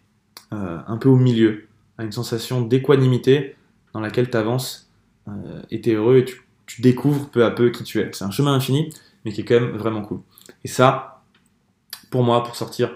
euh, 0.54 0.80
un 0.88 0.98
peu 0.98 1.10
au 1.10 1.18
milieu, 1.18 1.68
à 1.98 2.04
une 2.04 2.12
sensation 2.12 2.62
d'équanimité 2.62 3.56
dans 3.94 4.00
laquelle 4.00 4.30
tu 4.30 4.38
avances 4.38 4.90
euh, 5.28 5.62
et 5.70 5.82
tu 5.82 5.92
es 5.92 5.94
heureux 5.94 6.18
et 6.18 6.26
tu, 6.26 6.42
découvres 6.82 7.30
peu 7.30 7.44
à 7.44 7.52
peu 7.52 7.72
qui 7.72 7.84
tu 7.84 8.00
es. 8.00 8.10
C'est 8.14 8.24
un 8.24 8.32
chemin 8.32 8.54
infini, 8.54 8.94
mais 9.26 9.32
qui 9.32 9.42
est 9.42 9.44
quand 9.44 9.60
même 9.60 9.76
vraiment 9.76 10.04
cool. 10.04 10.20
Et 10.64 10.68
ça, 10.68 11.24
pour 12.12 12.24
moi, 12.24 12.44
pour 12.44 12.56
sortir 12.56 12.96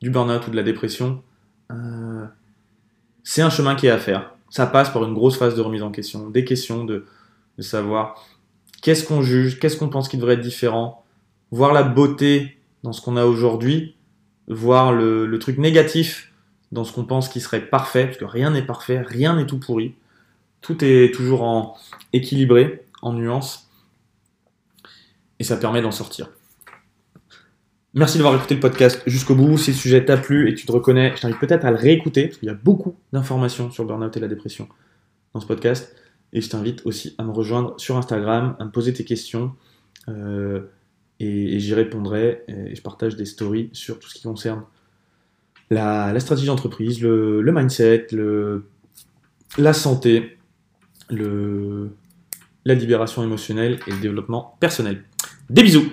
du 0.00 0.08
burn-out 0.08 0.46
ou 0.46 0.50
de 0.52 0.56
la 0.56 0.62
dépression, 0.62 1.20
euh, 1.72 2.24
c'est 3.24 3.42
un 3.42 3.50
chemin 3.50 3.74
qui 3.74 3.88
est 3.88 3.90
à 3.90 3.98
faire. 3.98 4.32
Ça 4.50 4.66
passe 4.66 4.90
par 4.90 5.04
une 5.04 5.14
grosse 5.14 5.36
phase 5.36 5.56
de 5.56 5.60
remise 5.60 5.82
en 5.82 5.90
question, 5.90 6.30
des 6.30 6.44
questions 6.44 6.84
de 6.84 7.04
savoir 7.58 8.24
qu'est-ce 8.82 9.04
qu'on 9.04 9.22
juge, 9.22 9.58
qu'est-ce 9.58 9.76
qu'on 9.76 9.88
pense 9.88 10.08
qui 10.08 10.16
devrait 10.16 10.34
être 10.34 10.40
différent, 10.40 11.04
voir 11.50 11.72
la 11.72 11.82
beauté 11.82 12.58
dans 12.82 12.92
ce 12.92 13.00
qu'on 13.00 13.16
a 13.16 13.24
aujourd'hui, 13.24 13.96
voir 14.48 14.92
le, 14.92 15.38
truc 15.38 15.58
négatif 15.58 16.32
dans 16.72 16.84
ce 16.84 16.92
qu'on 16.92 17.04
pense 17.04 17.28
qui 17.28 17.40
serait 17.40 17.66
parfait, 17.66 18.06
parce 18.06 18.18
que 18.18 18.24
rien 18.24 18.50
n'est 18.50 18.62
parfait, 18.62 19.00
rien 19.00 19.36
n'est 19.36 19.46
tout 19.46 19.58
pourri. 19.58 19.94
Tout 20.60 20.84
est 20.84 21.14
toujours 21.14 21.42
en 21.42 21.76
équilibré, 22.12 22.84
en 23.00 23.12
nuances, 23.12 23.70
et 25.38 25.44
ça 25.44 25.56
permet 25.56 25.80
d'en 25.80 25.92
sortir. 25.92 26.30
Merci 27.94 28.18
d'avoir 28.18 28.36
écouté 28.36 28.54
le 28.54 28.60
podcast 28.60 29.02
jusqu'au 29.06 29.34
bout. 29.34 29.56
Si 29.56 29.70
le 29.70 29.76
sujet 29.76 30.04
t'a 30.04 30.16
plu 30.18 30.50
et 30.50 30.54
tu 30.54 30.66
te 30.66 30.72
reconnais, 30.72 31.14
je 31.16 31.22
t'invite 31.22 31.40
peut-être 31.40 31.64
à 31.64 31.70
le 31.70 31.76
réécouter, 31.76 32.26
parce 32.26 32.38
qu'il 32.38 32.48
y 32.48 32.50
a 32.50 32.54
beaucoup 32.54 32.96
d'informations 33.12 33.70
sur 33.70 33.84
le 33.84 33.88
burn-out 33.88 34.16
et 34.16 34.20
la 34.20 34.28
dépression 34.28 34.68
dans 35.32 35.40
ce 35.40 35.46
podcast. 35.46 35.94
Et 36.32 36.40
je 36.40 36.48
t'invite 36.48 36.84
aussi 36.84 37.14
à 37.18 37.24
me 37.24 37.30
rejoindre 37.30 37.78
sur 37.78 37.96
Instagram, 37.96 38.56
à 38.58 38.64
me 38.64 38.70
poser 38.70 38.92
tes 38.92 39.04
questions. 39.04 39.52
Euh, 40.08 40.62
et, 41.20 41.58
j'y 41.58 41.74
répondrai. 41.74 42.44
Et 42.48 42.74
je 42.74 42.82
partage 42.82 43.16
des 43.16 43.24
stories 43.24 43.70
sur 43.72 43.98
tout 43.98 44.08
ce 44.08 44.14
qui 44.14 44.22
concerne 44.22 44.62
la, 45.70 46.18
stratégie 46.20 46.46
d'entreprise, 46.46 47.00
le, 47.02 47.42
mindset, 47.52 48.08
la 49.56 49.72
santé, 49.72 50.38
la 51.10 52.74
libération 52.74 53.22
émotionnelle 53.22 53.78
et 53.86 53.90
le 53.90 54.00
développement 54.00 54.56
personnel. 54.60 55.04
Des 55.50 55.62
bisous 55.62 55.90